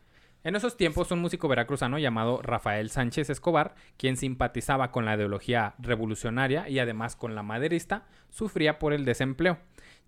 [0.43, 5.73] En esos tiempos, un músico veracruzano llamado Rafael Sánchez Escobar, quien simpatizaba con la ideología
[5.79, 9.57] revolucionaria y además con la maderista, sufría por el desempleo,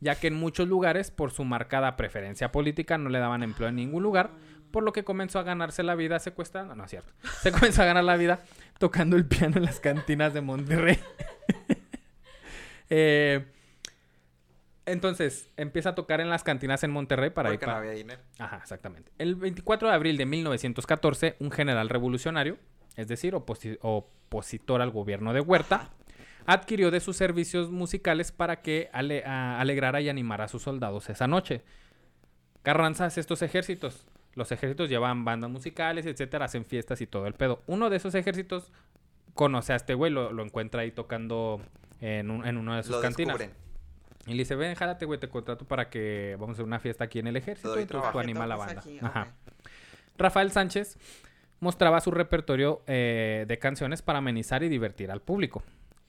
[0.01, 3.75] ya que en muchos lugares, por su marcada preferencia política, no le daban empleo en
[3.75, 4.31] ningún lugar,
[4.71, 7.85] por lo que comenzó a ganarse la vida secuestrando, no es cierto, se comenzó a
[7.85, 8.43] ganar la vida
[8.77, 10.99] tocando el piano en las cantinas de Monterrey.
[12.89, 13.43] Eh,
[14.85, 17.91] entonces, empieza a tocar en las cantinas en Monterrey para ir Porque no pa- había
[17.93, 18.21] dinero.
[18.37, 19.11] Ajá, exactamente.
[19.17, 22.59] El 24 de abril de 1914, un general revolucionario,
[22.95, 25.89] es decir, oposi- opositor al gobierno de Huerta,
[26.45, 31.27] adquirió de sus servicios musicales para que ale- alegrara y animara a sus soldados esa
[31.27, 31.63] noche.
[32.61, 34.05] Carranza hace estos ejércitos.
[34.35, 37.63] Los ejércitos llevan bandas musicales, etcétera, hacen fiestas y todo el pedo.
[37.67, 38.71] Uno de esos ejércitos
[39.33, 41.61] conoce a este güey, lo, lo encuentra ahí tocando
[42.01, 43.37] en, un- en una de sus Lo cantinas.
[43.37, 43.65] descubren.
[44.27, 47.03] Y le dice, ven, jálate, güey, te contrato para que vamos a hacer una fiesta
[47.05, 47.77] aquí en el ejército.
[47.79, 48.79] Y entonces tú anima a la banda.
[48.81, 49.27] aquí, Ajá.
[50.17, 50.97] Rafael Sánchez
[51.59, 55.63] mostraba su repertorio eh, de canciones para amenizar y divertir al público.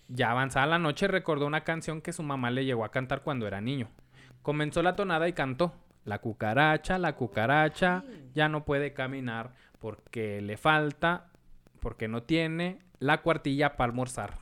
[0.08, 3.46] Ya avanzada la noche recordó una canción que su mamá le llegó a cantar cuando
[3.46, 3.88] era niño.
[4.42, 5.74] Comenzó la tonada y cantó.
[6.06, 8.02] La cucaracha, la cucaracha,
[8.34, 9.50] ya no puede caminar
[9.80, 11.26] porque le falta,
[11.80, 14.34] porque no tiene la cuartilla para almorzar.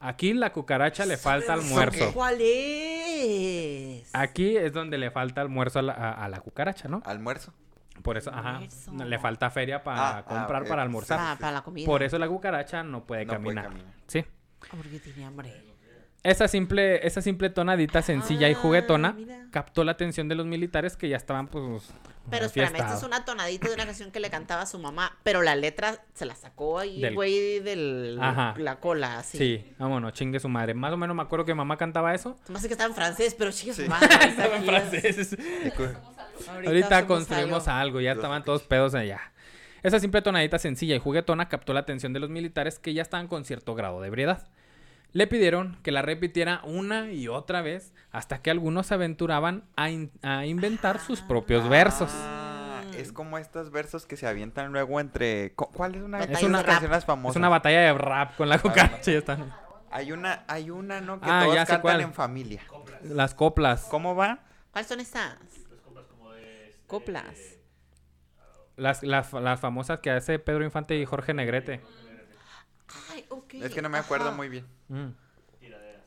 [0.00, 2.12] Aquí la cucaracha le falta almuerzo.
[2.12, 4.10] ¿Cuál es?
[4.14, 7.02] Aquí es donde le falta almuerzo a la, a- a la cucaracha, ¿no?
[7.04, 7.52] Almuerzo.
[8.02, 8.92] Por eso, ajá, Almuerzo.
[9.04, 11.18] le falta feria para Ah, ah, comprar para almorzar.
[11.20, 11.86] Ah, para la comida.
[11.86, 13.64] Por eso la cucaracha no puede No puede caminar.
[13.68, 13.92] caminar.
[14.06, 14.24] Sí.
[14.70, 15.52] Porque tiene hambre.
[16.30, 19.46] Esa simple, esa simple tonadita sencilla y Ah, juguetona mira.
[19.50, 21.90] captó la atención de los militares que ya estaban, pues.
[22.28, 25.16] Pero espérame, esta es una tonadita de una canción que le cantaba a su mamá,
[25.22, 27.62] pero la letra se la sacó ahí, Del- güey,
[28.20, 28.54] Ajá.
[28.58, 29.38] la cola, así.
[29.38, 30.74] Sí, vámonos, chingue su madre.
[30.74, 32.36] Más o menos me acuerdo que mamá cantaba eso.
[32.52, 33.88] Hace que estaba en francés, pero su Sí.
[33.88, 34.08] madre.
[34.10, 35.36] está Estaba en francés.
[36.66, 37.80] Ahorita construimos algo.
[37.80, 39.20] algo, ya estaban todos pedos allá.
[39.82, 43.28] Esa simple tonadita sencilla y juguetona captó la atención de los militares que ya estaban
[43.28, 44.48] con cierto grado de ebriedad.
[45.16, 49.88] Le pidieron que la repitiera una y otra vez hasta que algunos se aventuraban a,
[49.88, 52.10] in- a inventar sus propios versos.
[52.12, 55.54] Ah, es como estos versos que se avientan luego entre.
[55.54, 57.34] cu- ¿Cuál es una, es una canción las famosas?
[57.34, 59.10] Es una batalla de rap con la cucaracha.
[59.10, 59.54] ya están.
[59.90, 61.18] Hay una, hay una, ¿no?
[61.18, 62.00] Que Ah, todos cantan cuál.
[62.02, 62.60] en familia.
[63.02, 63.86] Las coplas.
[63.90, 64.40] ¿Cómo va?
[64.70, 65.38] ¿Cuáles son estas?
[66.86, 67.56] Coplas.
[68.76, 71.80] Las, las, las famosas que hace Pedro Infante y Jorge Negrete.
[73.12, 73.54] Ay, ok.
[73.54, 74.36] Es que no me acuerdo ajá.
[74.36, 74.66] muy bien.
[74.88, 75.08] Mm.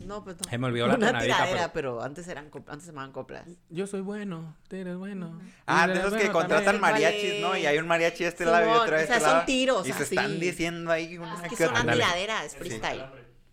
[0.06, 0.50] No, pues no.
[0.50, 2.04] Se me olvidó la Una tonadita, tiradera, pero- pero...
[2.04, 3.46] antes eran antes se llamaban coplas.
[3.70, 5.42] Yo soy bueno, tú eres bueno.
[5.66, 6.80] Ah, de esos que bueno contratan también.
[6.80, 7.58] ¿cuál mariachis, ¿no?
[7.58, 9.46] Y hay un mariachi de este lado y otro de o sea, este son lado.
[9.46, 10.16] tiros, Y se así.
[10.16, 11.80] están diciendo ahí una Es que una otra.
[11.82, 12.02] Ándale.
[12.02, 13.06] tiradera, es freestyle.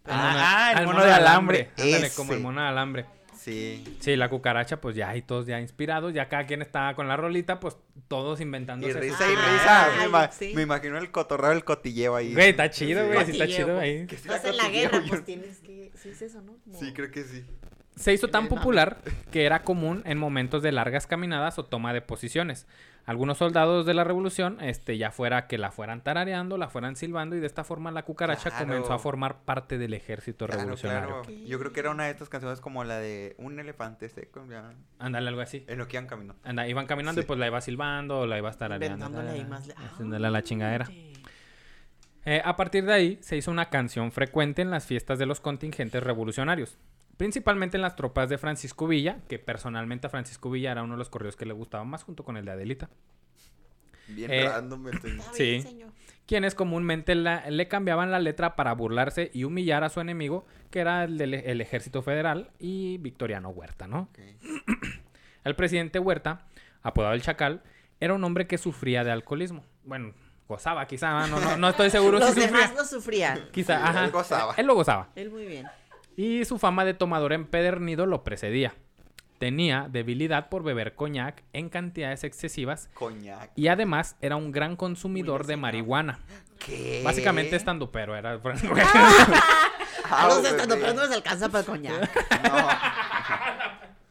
[0.05, 1.71] Ah, el Al mono de alambre.
[1.77, 3.07] Ándale, como el mono de alambre.
[3.47, 3.97] Sí.
[4.01, 7.17] Sí, la cucaracha, pues ya, y todos ya inspirados, ya cada quien estaba con la
[7.17, 7.77] rolita, pues
[8.09, 8.91] todos inventándose.
[8.91, 9.85] Y risa y risa.
[9.85, 10.53] Ay, me, ima- sí.
[10.57, 12.33] me imagino el cotorreo del cotilleo ahí.
[12.35, 14.05] Güey, está chido, güey, sí está chido ahí.
[14.09, 15.93] Que Estás en la guerra, yo- pues tienes que...
[15.95, 16.57] Sí, es eso, ¿no?
[16.65, 17.45] Como- Sí, creo que sí.
[17.95, 18.99] Se hizo tan popular
[19.31, 22.67] que era común en momentos de largas caminadas o toma de posiciones.
[23.07, 27.37] Algunos soldados de la revolución, este, ya fuera que la fueran tarareando, la fueran silbando
[27.37, 28.67] y de esta forma la cucaracha Claro.
[28.67, 31.23] comenzó a formar parte del ejército Claro, revolucionario.
[31.23, 31.39] claro.
[31.47, 34.45] Yo creo que era una de estas canciones como la de un elefante seco.
[34.51, 35.65] Ya, Ándale, algo así.
[35.69, 36.41] en lo que iban caminando.
[36.43, 37.25] Anda, iban caminando Sí.
[37.25, 39.07] y pues la iba silbando o la iba tarareando.
[39.07, 40.87] Inventándole ahí más le- Haciéndole a la chingadera.
[42.25, 45.39] Eh, a partir de ahí se hizo una canción frecuente en las fiestas de los
[45.41, 46.77] contingentes revolucionarios.
[47.17, 50.99] Principalmente en las tropas de Francisco Villa, que personalmente a Francisco Villa era uno de
[50.99, 52.91] los corridos que le gustaba más junto con el de Adelita.
[54.09, 55.01] Bien Eh, random el
[55.33, 55.45] Sí.
[55.65, 55.93] bien,
[56.27, 60.79] quienes comúnmente la- le cambiaban la letra para burlarse y humillar a su enemigo, que
[60.81, 64.09] era el del el Ejército Federal y Victoriano Huerta, ¿no?
[65.45, 66.47] El presidente Huerta,
[66.83, 67.63] apodado el Chacal,
[67.99, 69.65] era un hombre que sufría de alcoholismo.
[69.85, 70.13] Bueno,
[70.47, 72.77] gozaba quizá, no, no, no estoy seguro Los si demás sufría.
[72.83, 73.49] no sufrían.
[73.53, 74.05] Quizá, Sí, ajá.
[74.05, 74.55] él gozaba.
[74.57, 75.09] Él lo gozaba.
[75.17, 75.67] Él muy bien.
[76.17, 78.75] Y su fama de tomador empedernido lo precedía.
[79.39, 83.51] Tenía debilidad por beber coñac en cantidades excesivas Coñac.
[83.55, 86.21] y además era un gran consumidor de marihuana.
[86.59, 87.03] ¿Qué?
[87.05, 88.35] Básicamente estando pero era A
[90.29, 90.49] los bebé.
[90.49, 92.43] estandoperos no les alcanza para el coñac.
[92.45, 92.69] No.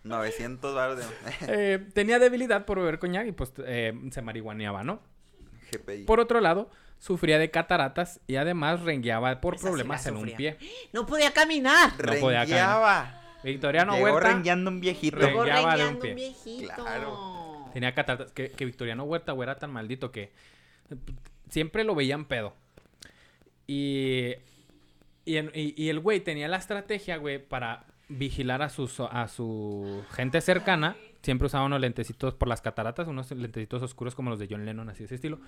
[0.04, 1.04] 900 baros de
[1.48, 5.00] Eh, tenía debilidad por beber coñac y pues eh, se marihuaneaba, ¿no?
[5.72, 6.04] GPI.
[6.04, 6.70] Por otro lado,
[7.06, 10.58] sufría de cataratas y además rengueaba por Esa problemas en un pie.
[10.92, 11.92] No podía caminar.
[12.04, 13.22] no podía Rengueaba.
[13.44, 15.18] Victoriano Llegó Huerta rengueando un viejito.
[15.18, 16.10] Rengueaba de un rengueando pie.
[16.10, 16.74] un viejito.
[16.84, 17.70] Claro.
[17.74, 18.32] tenía cataratas.
[18.32, 20.24] Que, que Victoriano Huerta güey, era tan maldito que
[20.90, 20.96] eh,
[21.50, 22.56] siempre lo veían pedo.
[23.68, 24.34] Y,
[25.26, 29.28] y, en- y- y el güey tenía la estrategia, güey, para vigilar a, sus, a
[29.28, 30.96] su gente cercana.
[31.22, 34.90] Siempre usaba unos lentecitos por las cataratas, unos lentecitos oscuros como los de John Lennon,
[34.90, 35.40] así de ese estilo.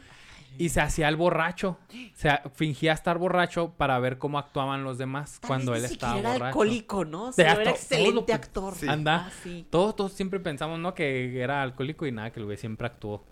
[0.58, 1.78] Y se hacía el borracho.
[1.92, 6.18] O sea, fingía estar borracho para ver cómo actuaban los demás Tal cuando él estaba
[6.20, 6.46] era borracho.
[6.46, 7.32] alcohólico, ¿no?
[7.32, 8.76] Se era excelente todo actor.
[8.76, 8.88] Sí.
[8.88, 9.28] Anda.
[9.28, 9.66] Ah, sí.
[9.70, 10.94] Todos, todos siempre pensamos, ¿no?
[10.94, 13.24] Que era alcohólico y nada, que el güey siempre actuó.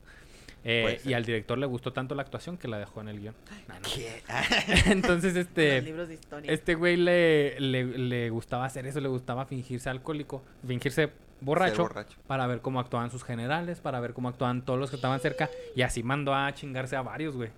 [0.68, 3.36] Eh, y al director le gustó tanto la actuación que la dejó en el guion.
[3.68, 3.88] Nah, no.
[3.94, 4.24] ¿Qué?
[4.92, 6.52] Entonces, Los este, libros de historia.
[6.52, 11.12] este güey le, le, le gustaba hacer eso, le gustaba fingirse alcohólico, fingirse
[11.42, 12.18] borracho, borracho.
[12.28, 15.50] para ver cómo actuaban sus generales, para ver cómo actuaban todos los que estaban cerca.
[15.76, 17.50] Y así mandó a chingarse a varios, güey.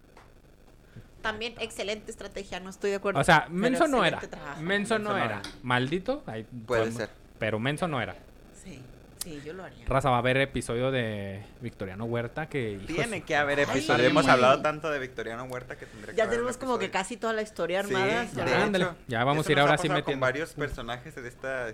[1.21, 3.19] También excelente estrategia, no estoy de acuerdo.
[3.19, 4.19] O sea, menso no era.
[4.19, 4.61] trabajo.
[4.61, 5.39] Menso no Menso no era.
[5.39, 5.41] era.
[5.63, 7.09] Maldito, ahí Puede podemos- ser.
[7.39, 8.15] Pero menso no era.
[8.63, 8.81] Sí,
[9.23, 9.85] sí, yo lo haría.
[9.87, 12.79] Raza va a ver episodio de Victoriano Huerta que...
[12.87, 14.05] Tiene que haber Ay, episodio.
[14.05, 14.09] sí.
[14.11, 17.17] Hemos hablado tanto de Victoriano Huerta que tendría que Ya haber tenemos como que casi
[17.17, 18.21] toda la historia Sí, armada.
[18.21, 20.05] de sobre- Ya, hecho, Ya vamos a ir ahora sí metiendo.
[20.05, 21.71] con varios personajes de esta, de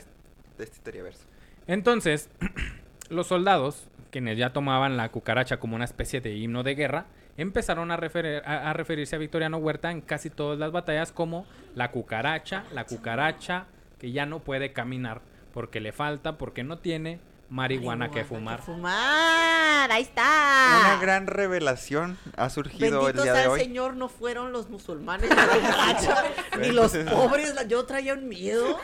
[0.57, 1.23] este historiaverso.
[1.67, 2.29] Entonces,
[3.09, 7.05] los soldados, quienes ya tomaban la cucaracha como una especie de himno de guerra,
[7.37, 11.45] empezaron a, referir- a- a referirse a Victoriano Huerta en casi todas las batallas como
[11.75, 13.65] la cucaracha, la cucaracha
[13.99, 15.21] que ya no puede caminar
[15.53, 18.61] porque le falta, porque no tiene marihuana que fumar.
[18.61, 20.79] fumar, ahí está.
[20.81, 23.59] Una gran revelación ha surgido Bendito el día sea de el hoy.
[23.61, 26.23] Señor, no fueron los musulmanes la cucaracha,
[26.59, 27.53] ni los pobres.
[27.55, 28.79] la- Yo traía un miedo.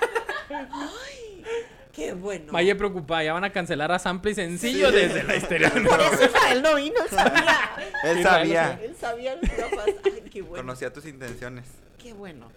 [0.50, 1.44] Ay,
[2.00, 2.52] qué bueno.
[2.54, 5.70] Vaya preocupada, ya van a cancelar a Sample y Sencillo desde la historia.
[5.70, 7.60] Por eso Israel no vino, él sabía.
[8.04, 8.80] Él sabía.
[8.84, 9.94] Él sabía lo que iba a pasar.
[10.06, 10.64] Ay, qué bueno.
[10.64, 11.66] Conocía tus intenciones.
[12.02, 12.50] Qué bueno.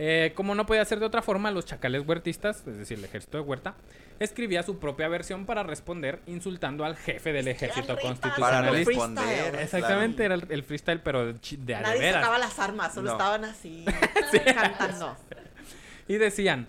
[0.00, 3.36] Eh, como no podía ser de otra forma, los chacales huertistas, es decir, el ejército
[3.38, 3.74] de Huerta,
[4.20, 8.84] escribía su propia versión para responder insultando al jefe del ejército Para Para constitucionalista.
[8.84, 9.16] freestyle.
[9.16, 9.62] responder.
[9.62, 11.34] Exactamente, era el, el freestyle, pero de,
[11.66, 13.12] Nadie sacaba las armas, solo No.
[13.16, 13.84] estaban así
[14.54, 15.16] cantando.
[16.06, 16.68] Y decían,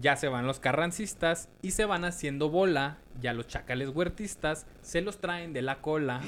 [0.00, 5.00] ya se van los carrancistas y se van haciendo bola, ya los chacales huertistas se
[5.00, 6.20] los traen de la cola.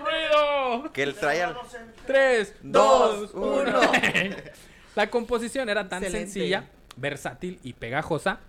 [0.00, 0.92] ¡Ruido!
[0.92, 1.56] Que él trae al...
[2.06, 3.80] Tres, Dos, dos, uno.
[3.80, 3.80] uno.
[4.94, 6.32] La composición era tan Excelente.
[6.32, 6.64] sencilla,
[6.96, 8.40] versátil y pegajosa.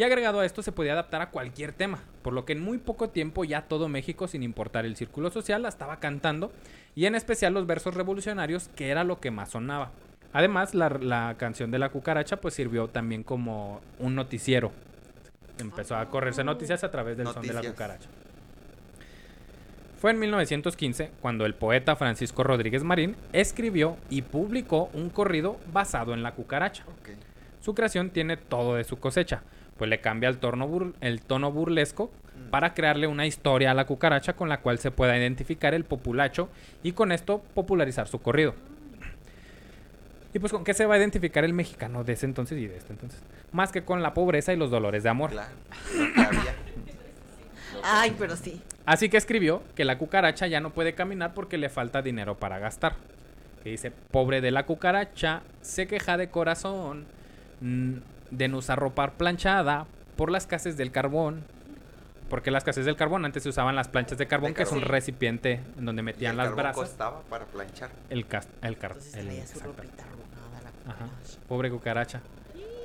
[0.00, 2.78] Y agregado a esto se podía adaptar a cualquier tema, por lo que en muy
[2.78, 6.52] poco tiempo ya todo México, sin importar el círculo social, la estaba cantando,
[6.94, 9.90] y en especial los versos revolucionarios, que era lo que más sonaba.
[10.32, 14.72] Además, la, la canción de la cucaracha pues sirvió también como un noticiero.
[15.58, 18.08] Empezó a correrse noticias a través del son de la cucaracha.
[19.98, 26.14] Fue en 1915 cuando el poeta Francisco Rodríguez Marín escribió y publicó un corrido basado
[26.14, 26.84] en la cucaracha.
[27.60, 29.42] Su creación tiene todo de su cosecha,
[29.80, 32.10] pues le cambia el, tono bur- el tono burlesco
[32.50, 36.50] para crearle una historia a la cucaracha con la cual se pueda identificar el populacho
[36.82, 38.54] y con esto popularizar su corrido.
[40.34, 42.76] ¿Y pues con qué se va a identificar el mexicano de ese entonces y de
[42.76, 43.22] este entonces?
[43.52, 45.30] Más que con la pobreza y los dolores de amor.
[45.30, 45.48] Claro.
[47.82, 48.60] Ay, pero sí.
[48.84, 52.58] Así que escribió que la cucaracha ya no puede caminar porque le falta dinero para
[52.58, 52.96] gastar.
[53.64, 57.06] Que dice, pobre de la cucaracha, se queja de corazón,
[57.60, 57.94] mm,
[58.30, 61.42] de no usar ropa planchada por las escasez del carbón.
[62.28, 64.70] Porque las escasez del carbón, antes se usaban las planchas de carbón, De que es
[64.70, 64.92] un carbón.
[64.92, 66.76] recipiente en donde Y metían el las carbón brasas.
[66.76, 67.90] costaba para planchar.
[68.08, 69.74] El, cas el car Entonces el- traía su exacto.
[69.76, 71.04] ropita arrugada la Ajá.
[71.06, 71.38] cucaracha.
[71.48, 72.20] Pobre cucaracha.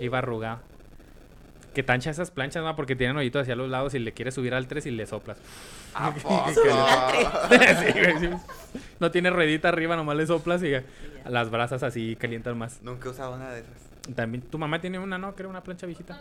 [0.02, 0.62] Iba arrugada.
[1.76, 2.76] Que tancha esas planchas, ¿no?
[2.76, 5.38] Porque tienen hoyitos hacia los lados y le quieres subir al 3 y le soplas.
[5.93, 6.46] ¿A poco?
[6.50, 8.30] Sí, güey, sí.
[9.00, 10.70] No tiene ruedita arriba, nomás le soplas y
[11.30, 12.82] las brasas así calientan más.
[12.82, 14.16] Nunca he usado una de esas.
[14.16, 15.36] También tu mamá tiene una, ¿no?
[15.36, 16.14] Creo una plancha viejita.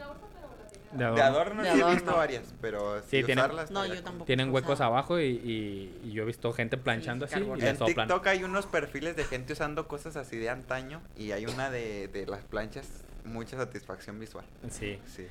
[0.93, 1.23] De De adorno.
[1.25, 1.95] adorno De sí he adorno.
[1.97, 3.71] visto varias, pero Sí, sí, tiene- usarlas.
[3.73, 4.27] No, yo tampoco.
[4.27, 4.93] Tienen huecos usado.
[4.93, 8.07] abajo y, y- y yo he visto gente planchando así y En soplan.
[8.09, 12.07] TikTok hay unos perfiles de gente usando cosas así de antaño y hay una de,
[12.09, 12.87] de las planchas,
[13.25, 14.45] mucha satisfacción visual.
[14.71, 14.99] Sí.
[15.07, 15.27] Sí.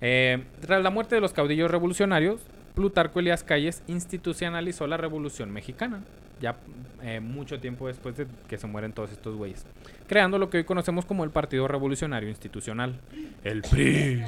[0.00, 2.40] Eh, tras la muerte de los caudillos revolucionarios,
[2.74, 6.00] Plutarco Elías Calles institucionalizó la Revolución Mexicana,
[6.40, 6.56] ya
[7.02, 9.64] eh, mucho tiempo después de que se mueren todos estos güeyes,
[10.06, 12.98] creando lo que hoy conocemos como el Partido Revolucionario Institucional,
[13.44, 14.24] el PRI.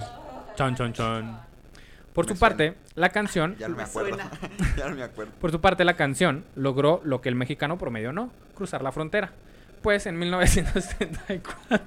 [0.57, 1.41] Chan, chan, chan.
[2.13, 4.19] Por Me su parte, la canción, Ya no me acuerdo.
[4.77, 5.33] ya no me acuerdo.
[5.41, 9.33] por su parte, la canción logró lo que el mexicano promedio no, cruzar la frontera.
[9.83, 11.87] Pues en 1934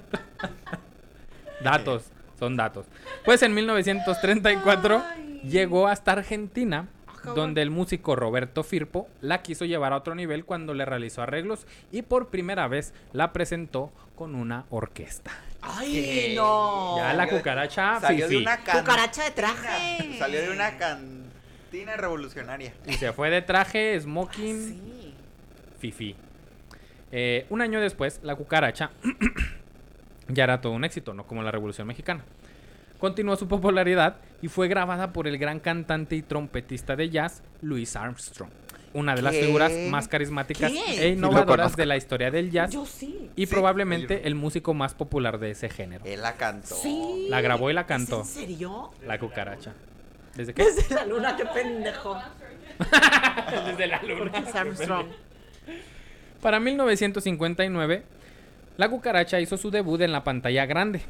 [1.62, 2.86] Datos, son datos.
[3.24, 5.40] Pues en 1934 Ay.
[5.44, 6.88] llegó hasta Argentina,
[7.34, 11.66] Donde el músico Roberto Firpo la quiso llevar a otro nivel cuando le realizó arreglos
[11.92, 15.30] y por primera vez la presentó con una orquesta.
[15.62, 16.32] Ay, ¿Qué?
[16.36, 16.96] no.
[16.98, 18.80] Ya la cucaracha Salió de una cantina.
[18.80, 20.18] Cucaracha de traje.
[20.18, 22.74] Salió de una cantina revolucionaria.
[22.86, 25.14] Y se fue de traje, smoking, Sí.
[25.78, 26.16] fifi.
[27.10, 28.90] Eh, un año después, la cucaracha
[30.28, 32.24] ya era todo un éxito, no como la Revolución Mexicana.
[32.98, 37.96] Continuó su popularidad y fue grabada por el gran cantante y trompetista de jazz, Louis
[37.96, 38.50] Armstrong.
[38.92, 41.04] Una de las figuras más carismáticas ¿Qué?
[41.04, 43.28] e innovadoras de la historia del jazz Yo sí.
[43.34, 46.04] y Sí, probablemente oye, el músico más popular de ese género.
[46.04, 46.76] Él la cantó.
[46.76, 47.26] Sí.
[47.28, 48.20] La grabó y la ¿Es cantó.
[48.20, 48.92] ¿En serio?
[49.04, 49.72] La cucaracha.
[50.36, 50.64] ¿Desde qué?
[50.64, 52.16] Desde la luna, qué pendejo.
[53.66, 54.30] Desde la luna.
[54.38, 55.06] Es Armstrong.
[56.40, 58.04] Para 1959,
[58.76, 61.00] la cucaracha hizo su debut en la pantalla grande.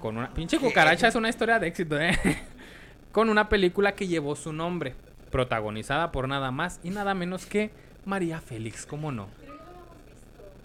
[0.00, 2.12] Con una pinche cucaracha es una historia de éxito, ¿eh?
[3.12, 4.94] Con una película que llevó su nombre,
[5.30, 7.70] protagonizada por nada más y nada menos que
[8.04, 9.28] María Félix, ¿cómo no?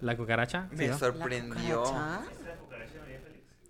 [0.00, 0.98] La cucaracha, sí, Me ¿no?
[0.98, 1.82] sorprendió.
[1.82, 2.20] ¿La cucaracha?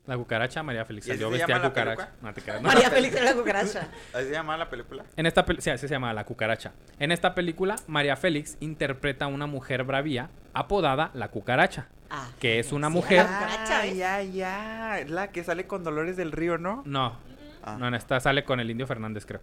[0.07, 1.07] La cucaracha María Félix.
[1.07, 2.07] ¿Y así Salió se vestida llama la cucaracha.
[2.09, 2.27] peluca?
[2.27, 2.69] No te creas, no.
[2.69, 3.89] María Félix era la cucaracha.
[4.13, 5.05] ¿Así se llama la película?
[5.17, 6.73] En esta sí, así se llama La Cucaracha.
[6.99, 11.87] En esta película, María Félix interpreta a una mujer bravía apodada La Cucaracha.
[12.17, 15.01] Ah, Que es una mujer- La cucaracha, Ah, ya, ya.
[15.01, 16.83] Es La que sale con Dolores del Río, ¿no?
[16.87, 17.17] No,
[17.63, 17.77] Ah.
[17.79, 19.41] no, en esta sale con el Indio Fernández, creo.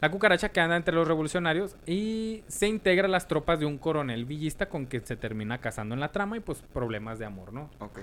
[0.00, 3.78] La cucaracha que anda entre los revolucionarios y se integra a las tropas de un
[3.78, 7.52] coronel villista con que se termina casando en la trama y pues problemas de amor,
[7.52, 7.70] ¿no?
[7.78, 8.00] Ok.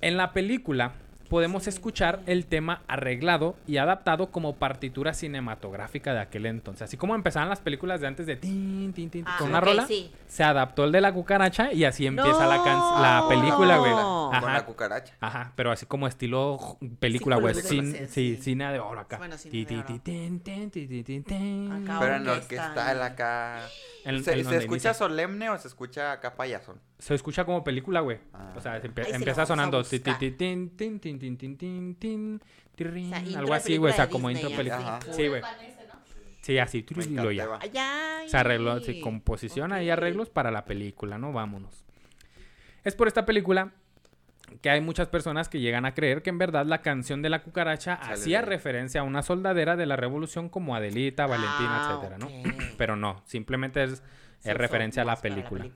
[0.00, 0.92] En la película
[1.28, 6.82] podemos escuchar el tema arreglado y adaptado como partitura cinematográfica de aquel entonces.
[6.82, 9.86] Así como empezaban las películas de antes de tin, tin, tin, Ah, con una rola,
[9.86, 10.10] sí.
[10.26, 13.90] se adaptó el de la cucaracha y así empieza la, can- la película, güey.
[13.92, 14.30] No.
[14.40, 14.64] Con la Ajá.
[14.66, 15.14] cucaracha.
[15.20, 17.54] Ajá, pero así como estilo película, güey.
[17.54, 19.16] Sí, Cin- sí, cine de oro acá.
[19.18, 19.86] Bueno, cine de oro.
[21.84, 21.98] Acá.
[22.00, 23.60] Pero en orquesta orquestal acá.
[24.04, 24.94] ¿Se, escucha inicia.
[24.94, 26.80] solemne o se escucha acá payasón?
[26.98, 28.18] Se escucha como película, güey.
[28.32, 28.54] Ah.
[28.56, 30.18] O sea, se empe- Ay, empieza sonando ti, ti, buscar.
[30.18, 32.40] ti, tin, tin, tin, tin, tin, tin, tin,
[32.74, 33.92] tirrin, O sea, intro algo así, güey.
[33.92, 35.00] O sea, película como Disney, intro película.
[35.12, 35.42] Sí, güey.
[36.42, 37.44] Sí, así, y ya.
[37.44, 38.28] encanta, Ay, ay.
[38.28, 39.92] Se arregló, así, composición ahí, Ok.
[39.92, 41.32] arreglos para la película, ¿no?
[41.32, 41.84] Vámonos.
[42.84, 43.72] Es por esta película
[44.62, 47.42] que hay muchas personas que llegan a creer que en verdad la canción de la
[47.42, 52.18] cucaracha Sale hacía referencia a una soldadera de la revolución como Adelita, Valentina, Ah, etcétera,
[52.18, 52.28] ¿no?
[52.78, 54.02] Pero no, simplemente es,
[54.38, 55.66] Se es referencia a la más para película.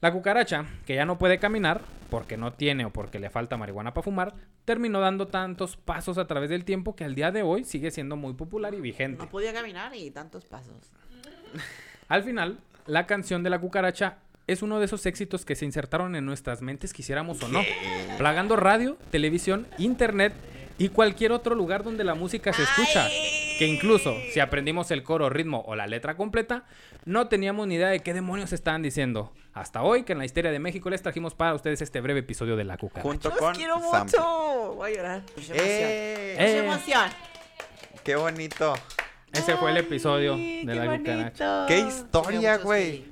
[0.00, 3.92] La cucaracha, que ya no puede caminar porque no tiene o porque le falta marihuana
[3.92, 4.34] para fumar,
[4.64, 8.16] terminó dando tantos pasos a través del tiempo que al día de hoy sigue siendo
[8.16, 9.22] muy popular y vigente.
[9.22, 10.90] No podía caminar y tantos pasos.
[12.08, 16.16] Al final, la canción de la cucaracha es uno de esos éxitos que se insertaron
[16.16, 17.60] en nuestras mentes, quisiéramos o no,
[18.16, 20.32] plagando radio, televisión, internet
[20.78, 23.06] y cualquier otro lugar donde la música se escucha.
[23.58, 26.64] Que incluso si aprendimos el coro, ritmo o la letra completa,
[27.04, 29.30] no teníamos ni idea de qué demonios estaban diciendo.
[29.52, 32.56] Hasta hoy, que en la historia de México les trajimos para ustedes este breve episodio
[32.56, 33.02] de la cucaracha.
[33.08, 34.18] Junto Los con quiero Sample.
[34.20, 34.74] mucho.
[34.76, 35.22] Voy a llorar.
[35.36, 35.58] Mucha emoción.
[35.68, 36.32] ¡Eh!
[36.34, 36.58] Mucha Eh.
[36.58, 37.10] emoción.
[38.04, 38.74] ¡Qué bonito!
[39.32, 41.56] Ese fue el episodio qué de la cucaracha.
[41.60, 41.66] bonito.
[41.68, 43.04] ¡Qué Me dio historia, güey!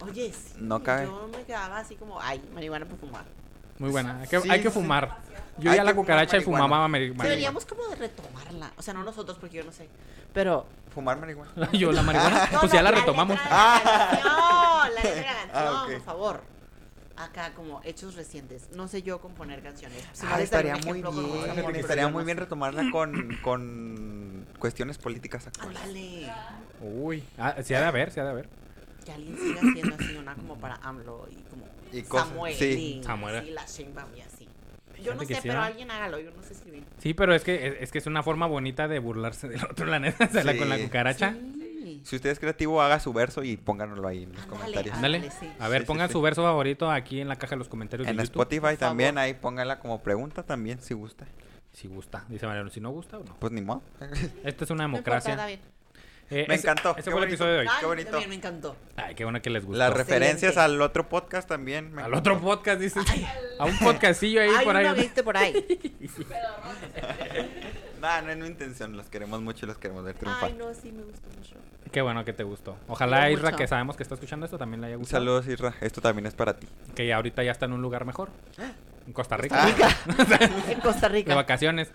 [0.00, 0.54] Oye, sí.
[0.58, 1.04] No cabe.
[1.06, 2.86] Yo me quedaba así como, ay, marihuana.
[3.82, 4.20] Muy buena.
[4.20, 4.74] Hay que, Sí, hay que sí.
[4.74, 5.18] fumar.
[5.58, 7.24] Yo Hay ya la cucaracha y fumaba marihuana.
[7.24, 8.70] Deberíamos como de retomarla.
[8.78, 9.88] O sea, no nosotros, porque yo no sé.
[10.32, 10.66] Pero.
[10.94, 11.50] Fumar marihuana.
[11.72, 13.36] Yo la marihuana, No, pues no, ya la retomamos.
[13.38, 15.92] letra de la canción, la letra de la canción, Ah, ok.
[15.92, 16.42] por favor.
[17.16, 18.68] Acá, como hechos recientes.
[18.74, 20.04] No sé yo componer canciones.
[20.12, 21.50] Si Ah, estaría muy ejemplo, bien.
[21.58, 25.78] amor, Estaría muy bien retomarla con, con cuestiones políticas actuales.
[25.82, 26.30] Ándale.
[26.80, 28.48] Uy, ah, sí ha de haber, sí ha de haber.
[29.04, 32.98] Que alguien siga haciendo así una como para AMLO y como Y cosas- Samuel sí.
[33.00, 33.54] y Samuel.
[33.54, 34.48] la Sheinbaum y así.
[35.02, 35.66] Yo no sé, sí, pero ¿va?
[35.66, 36.84] alguien hágalo, yo no sé escribir.
[36.98, 39.86] Sí, pero es que es, es que es una forma bonita de burlarse del otro,
[39.86, 40.28] la neta.
[40.44, 40.84] la- con la Sí.
[40.84, 41.34] cucaracha.
[41.34, 42.00] Sí.
[42.04, 44.94] Si usted es creativo, haga su verso y pónganlo ahí en los comentarios.
[44.94, 45.28] ándale.
[45.32, 45.50] Sí.
[45.58, 46.12] A ver, Sí, sí, pongan sí.
[46.12, 48.42] su verso favorito aquí en la caja de los comentarios En de YouTube.
[48.42, 51.26] Spotify también, ahí póngala como pregunta también, si gusta.
[51.72, 52.24] Si gusta.
[52.28, 53.34] Dice Mariano, si no gusta o no.
[53.40, 53.82] Pues ni modo.
[54.44, 55.30] Esta es una No importa, democracia.
[55.32, 55.60] está bien.
[56.34, 57.34] Eh, Me ese- encantó, Ese qué fue el bonito.
[57.34, 57.66] episodio de hoy.
[57.70, 58.10] Ay, qué bonito.
[58.10, 58.76] también me encantó.
[58.96, 59.78] Ay, qué bueno que les gustó.
[59.78, 61.92] Las referencias al otro podcast también.
[61.92, 63.04] me Al otro podcast, dices.
[63.58, 64.94] A un podcastillo ahí por ahí.
[64.98, 65.52] viste por ahí.
[68.00, 70.46] Nah, no es mi intención, los queremos mucho y los queremos ver triunfar.
[70.50, 71.54] Ay, no, sí me gustó mucho.
[71.92, 72.76] Qué bueno que te gustó.
[72.88, 73.56] Ojalá Isra, mucho.
[73.58, 75.20] que sabemos que está escuchando esto, también le haya Un gustado.
[75.40, 75.74] saludo, Isra.
[75.80, 76.66] Esto también es para ti.
[76.96, 78.30] Que ya ahorita ya está en un lugar mejor.
[79.06, 79.64] En Costa Rica.
[80.16, 81.34] Costa En Costa de Rica.
[81.36, 81.90] vacaciones.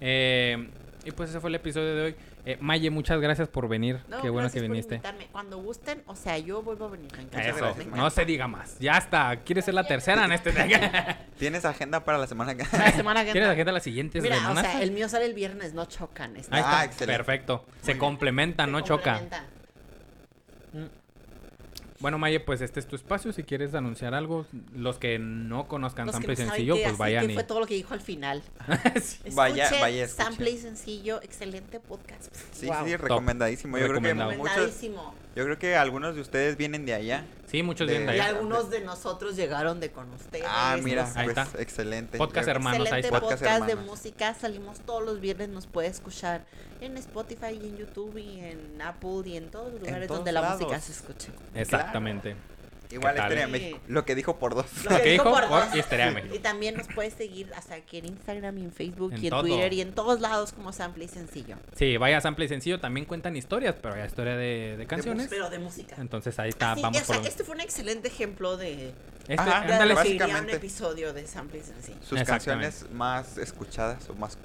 [0.00, 0.68] Eh,
[1.04, 2.16] y pues ese fue el episodio de hoy.
[2.48, 3.98] Eh, Maye, muchas gracias por venir.
[4.08, 5.02] No, Qué bueno que viniste.
[5.32, 7.10] Cuando gusten, o sea, yo vuelvo a venir.
[7.32, 8.78] Eso, gracias, no se diga más.
[8.78, 9.34] Ya está.
[9.44, 10.52] ¿Quieres ser la tercera en este?
[11.40, 14.62] ¿Tienes agenda para la semana que La semana que ¿Quieres la siguientes Mira, o semanas?
[14.64, 16.36] sea, el mío sale el viernes, no chocan.
[16.36, 16.80] Ahí está.
[16.80, 17.16] Ah, excelente.
[17.18, 17.64] Perfecto.
[17.82, 19.18] Se complementan, se no choca.
[19.18, 20.96] complementan.
[22.00, 23.32] Bueno, Maye, pues este es tu espacio.
[23.32, 26.96] Si quieres anunciar algo, los que no conozcan Los Sample y no Sencillo, pues así
[26.96, 27.34] vayan que y.
[27.34, 28.42] fue todo lo que dijo al final.
[29.02, 29.18] Sí.
[29.34, 30.26] Vaya- Escuchen vaya, escuchen.
[30.26, 32.34] Sample y Sencillo, excelente podcast.
[32.52, 32.84] Sí, Wow.
[32.84, 33.78] sí, recomendadísimo.
[33.78, 35.14] Yo creo que muchos, Recomendadísimo.
[35.36, 37.24] Yo creo que algunos de ustedes vienen de allá.
[37.46, 38.30] Sí, muchos De- vienen de Y allá.
[38.30, 40.44] algunos de nosotros llegaron de con ustedes.
[40.48, 41.62] Ah, mira, nos- Ahí pues está.
[41.62, 42.18] excelente.
[42.18, 43.20] Podcast hermanos, ahí Excelente está.
[43.20, 44.34] podcast, Podcast de música.
[44.34, 45.48] Salimos todos los viernes.
[45.50, 46.44] Nos puede escuchar
[46.80, 50.32] en Spotify y en YouTube y en Apple y en todos los lugares todos donde
[50.32, 51.28] la música se escucha.
[51.54, 52.34] Exactamente.
[52.90, 53.50] Igual de Sí.
[53.50, 53.80] México.
[53.88, 54.66] Lo que dijo por dos.
[54.84, 55.74] Lo que dijo por dos.
[55.74, 56.34] Historia de México.
[56.34, 59.30] Y también nos puedes seguir hasta aquí en Instagram y en Facebook En y en
[59.30, 59.42] todo.
[59.42, 61.56] Twitter y en todos lados como Sample y Sencillo.
[61.74, 62.78] Sí, vaya Sample y Sencillo.
[62.80, 65.26] También cuentan historias, pero hay historia de, de canciones.
[65.28, 65.96] Pero de música.
[65.98, 68.92] Entonces ahí está, Así, vamos o por sea, lo- este fue un excelente ejemplo de,
[69.28, 70.14] Este, Ajá, de ándale, lo que sí.
[70.14, 70.56] iría un básicamente.
[70.56, 71.98] episodio de Sample y Sencillo.
[72.02, 72.66] Sus Exactamente.
[72.70, 74.38] canciones más escuchadas o más.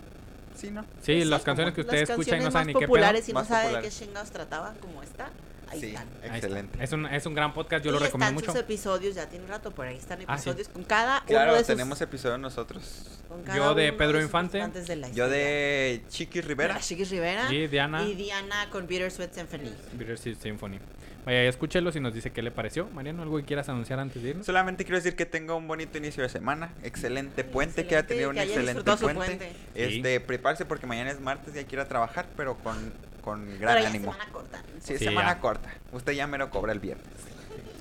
[0.56, 0.84] Sí, ¿no?
[1.02, 2.86] Sí, las Exacto, canciones que las usted escucha y no canciones sabe ni más qué
[2.86, 2.88] pedo.
[2.88, 4.00] populares y no Más sabe de qué populares.
[4.00, 5.30] chingados trataban como esta.
[5.72, 6.08] Ahí Sí, están.
[6.08, 6.36] Ahí está.
[6.38, 6.84] excelente.
[6.84, 8.52] Es un, es un gran podcast, yo lo Y recomiendo están mucho.
[8.52, 10.50] sus episodios, ya tiene rato, por ahí están Ah, sí.
[10.50, 11.68] episodios con cada uno Claro, de sus...
[11.68, 13.20] tenemos episodios nosotros.
[13.28, 14.68] con cada Yo de uno Pedro sus Infante.
[14.68, 16.76] de la Yo de Chiqui Rivera.
[16.76, 17.52] De Chiquis Rivera.
[17.54, 19.72] Y Diana, Y Diana con Bittersweet Symphony.
[19.94, 20.80] Bittersweet Symphony.
[21.24, 22.88] Vaya, escúchelos y nos dice qué le pareció.
[22.90, 24.44] Mariano, ¿algo que quieras anunciar antes de irnos?
[24.46, 26.74] Solamente quiero decir que tenga un bonito inicio de semana.
[26.82, 29.14] Excelente puente, que ha Excelente, tenido un excelente puente.
[29.38, 29.50] puente.
[29.76, 29.98] Sí.
[29.98, 32.92] Este, prepárese porque mañana es martes y hay que ir a trabajar, pero con,
[33.22, 34.12] con Pero gran ya ánimo.
[34.14, 34.64] semana corta.
[34.82, 35.40] Sí, Sí, semana ya.
[35.40, 35.70] corta.
[35.92, 37.06] Usted ya me lo cobra el viernes.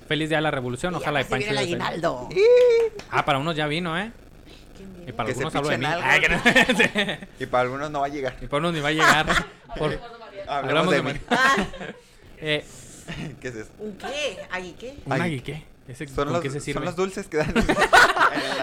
[0.09, 1.37] Feliz día de la revolución, ojalá y Pancho.
[1.47, 2.29] viene el aguinaldo.
[3.11, 4.11] Ah, para unos ya vino, ¿eh?
[4.77, 5.87] ¿Quién Y para Que algunos hablo de mí.
[5.87, 6.43] Ay, que no-
[6.77, 7.27] Sí.
[7.41, 8.37] Y para algunos no va a llegar.
[8.41, 9.27] Y para unos ni va a llegar.
[9.79, 9.99] Por-
[10.49, 11.57] Hablamos Hablamos de, de Ah,
[12.39, 12.65] Eh,
[13.41, 13.71] ¿Qué es eso?
[13.79, 14.39] ¿Un qué?
[14.51, 14.97] ¿Ahí qué?
[15.05, 15.21] ¿Un Ay.
[15.21, 15.65] agui qué?
[15.87, 16.85] ¿Ese Son los, qué se son sirve?
[16.87, 17.53] los dulces que dan.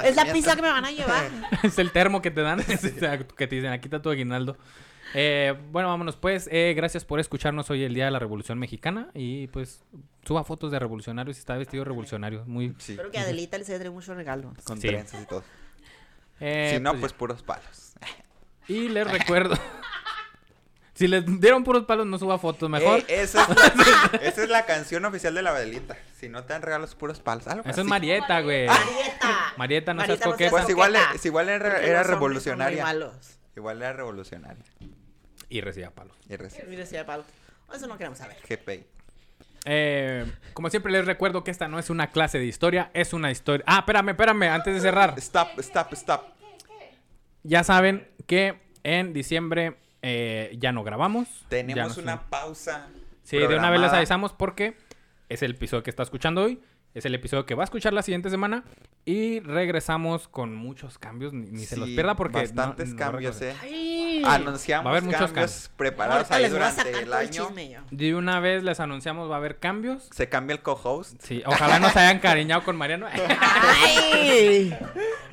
[0.04, 1.30] Es la pizza que me van a llevar.
[1.64, 4.58] es el termo que te dan, que te dicen, aquí está tu aguinaldo.
[5.14, 6.50] Eh, bueno, vámonos pues.
[6.52, 9.10] Eh, gracias por escucharnos hoy el Día de la Revolución Mexicana.
[9.14, 9.82] Y pues
[10.26, 12.44] suba fotos de revolucionarios si está vestido revolucionario.
[12.46, 12.76] Muy...
[12.78, 14.54] Sí, Espero que a Adelita les trae muchos regalos.
[14.64, 14.88] con Sí.
[14.88, 15.44] trenzas y todo.
[16.40, 17.94] Eh, si no, pues pues puros palos.
[18.68, 19.56] Y les recuerdo.
[20.94, 23.00] si les dieron puros palos, no suba fotos, mejor.
[23.00, 25.98] Ey, esa, es la, esa es la canción oficial de la Adelita.
[26.20, 27.48] Si no te dan regalos puros palos.
[27.48, 27.82] Algo Eso así.
[27.82, 28.68] es Marieta, güey.
[28.68, 29.54] Marieta.
[29.58, 30.52] Marieta, no seas Marieta, no coqueta.
[30.52, 32.84] Pues igual, igual era, era muy revolucionaria.
[32.84, 33.37] malos.
[33.58, 34.64] Igual era revolucionaria.
[35.50, 36.16] Y recibía palos.
[36.26, 36.38] Y.
[36.68, 37.26] Mira, decía Pablo.
[37.74, 38.38] Eso no queremos saber.
[38.48, 38.86] GPI.
[39.66, 43.32] Eh, como siempre les recuerdo que esta no es una clase de historia, es una
[43.32, 43.66] historia.
[43.68, 45.16] Ah, espérame, espérame, antes de cerrar.
[45.18, 46.22] Stop, stop, stop.
[47.42, 51.28] Ya saben que en diciembre eh, ya no grabamos.
[51.50, 52.88] Tenemos no una pausa.
[53.24, 54.78] Sí, de una vez les avisamos porque
[55.30, 56.62] es el episodio que está escuchando hoy.
[56.98, 58.64] Es el episodio que va a escuchar la siguiente semana.
[59.06, 61.32] Y regresamos con muchos cambios.
[61.32, 62.34] Ni, ni se los pierda porque.
[62.38, 63.56] no- Bastantes no cambios, recuerdo.
[63.66, 63.70] eh.
[63.72, 63.97] Ay.
[64.36, 65.72] Anunciamos Va a haber muchos cambios cambios.
[65.78, 67.50] preparados ahí a durante el año.
[67.92, 70.08] De una vez les anunciamos va a haber cambios.
[70.12, 71.22] Se cambia el co-host.
[71.24, 73.08] Sí, ojalá no se hayan cariñado con Mariano.
[73.72, 74.76] ¡Ay!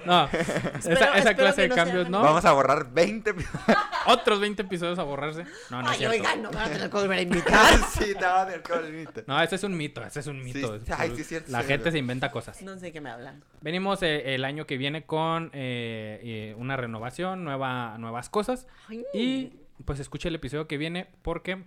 [0.05, 2.21] No, esa, Espero- esa espero clase de no cambios no.
[2.21, 3.35] Vamos a borrar 20.
[4.07, 5.45] Otros 20 episodios a borrarse.
[5.71, 6.17] No, no es Ay, cierto.
[6.19, 7.79] oigan, no me van a tener que volver a invitar.
[7.91, 9.25] sí, te va a tener que volver.
[9.27, 10.79] No, ese es un mito, ese es un mito.
[10.79, 12.61] Sí, ay, sí, es cierto, La sí, gente es se inventa cosas.
[12.61, 13.43] No sé qué me hablan.
[13.63, 18.67] Venimos eh, el año que viene con eh, eh, una renovación, nueva, nuevas cosas.
[18.89, 19.05] Ay.
[19.13, 19.53] Y
[19.85, 21.65] pues escuche el episodio que viene porque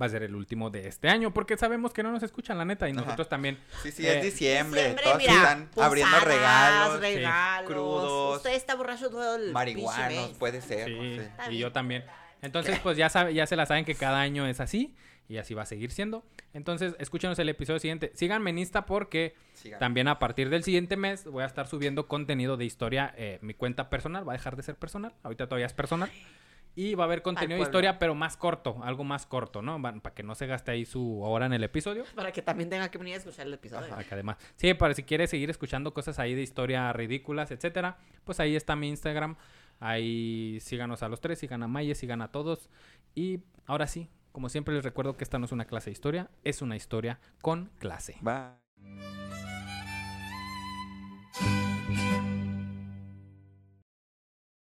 [0.00, 1.32] va a ser el último de este año.
[1.32, 2.88] Porque sabemos que no nos escuchan, la neta.
[2.88, 3.02] Y Ajá.
[3.02, 3.58] nosotros también.
[3.82, 4.80] Sí, sí, Eh, es diciembre.
[4.80, 7.00] Diciembre, todos mira, están abriendo regalos.
[7.00, 7.70] regalos.
[7.70, 8.36] crudos.
[8.38, 10.88] Usted está borracho todo el Marihuanos, puede ser.
[10.88, 11.24] Sí, no sé.
[11.26, 12.04] Está y yo también.
[12.42, 14.94] Entonces, pues ya, sabe, ya se la saben que cada año es así
[15.28, 16.24] y así va a seguir siendo.
[16.52, 18.12] Entonces, escúchenos el episodio siguiente.
[18.14, 19.34] Síganme en Insta porque
[19.78, 23.14] también a partir del siguiente mes voy a estar subiendo contenido de historia.
[23.16, 25.14] eh, mi cuenta personal va a dejar de ser personal.
[25.22, 26.10] Ahorita todavía es personal.
[26.76, 29.80] Y va a haber contenido de historia, pero más corto, algo más corto, ¿no?
[29.80, 32.04] Para que no se gaste ahí su hora en el episodio.
[32.16, 33.88] Para que también tenga que venir a escuchar el episodio.
[33.88, 37.96] Para que además, sí, para si quieres seguir escuchando cosas ahí de historia ridículas, etcétera,
[38.24, 39.36] pues ahí está mi Instagram.
[39.78, 42.68] Ahí síganos a los tres, sigan a Maye, sigan a todos.
[43.14, 46.28] Y ahora sí, como siempre les recuerdo que esta no es una clase de historia,
[46.42, 48.16] es una historia con clase.
[48.20, 48.56] Bye.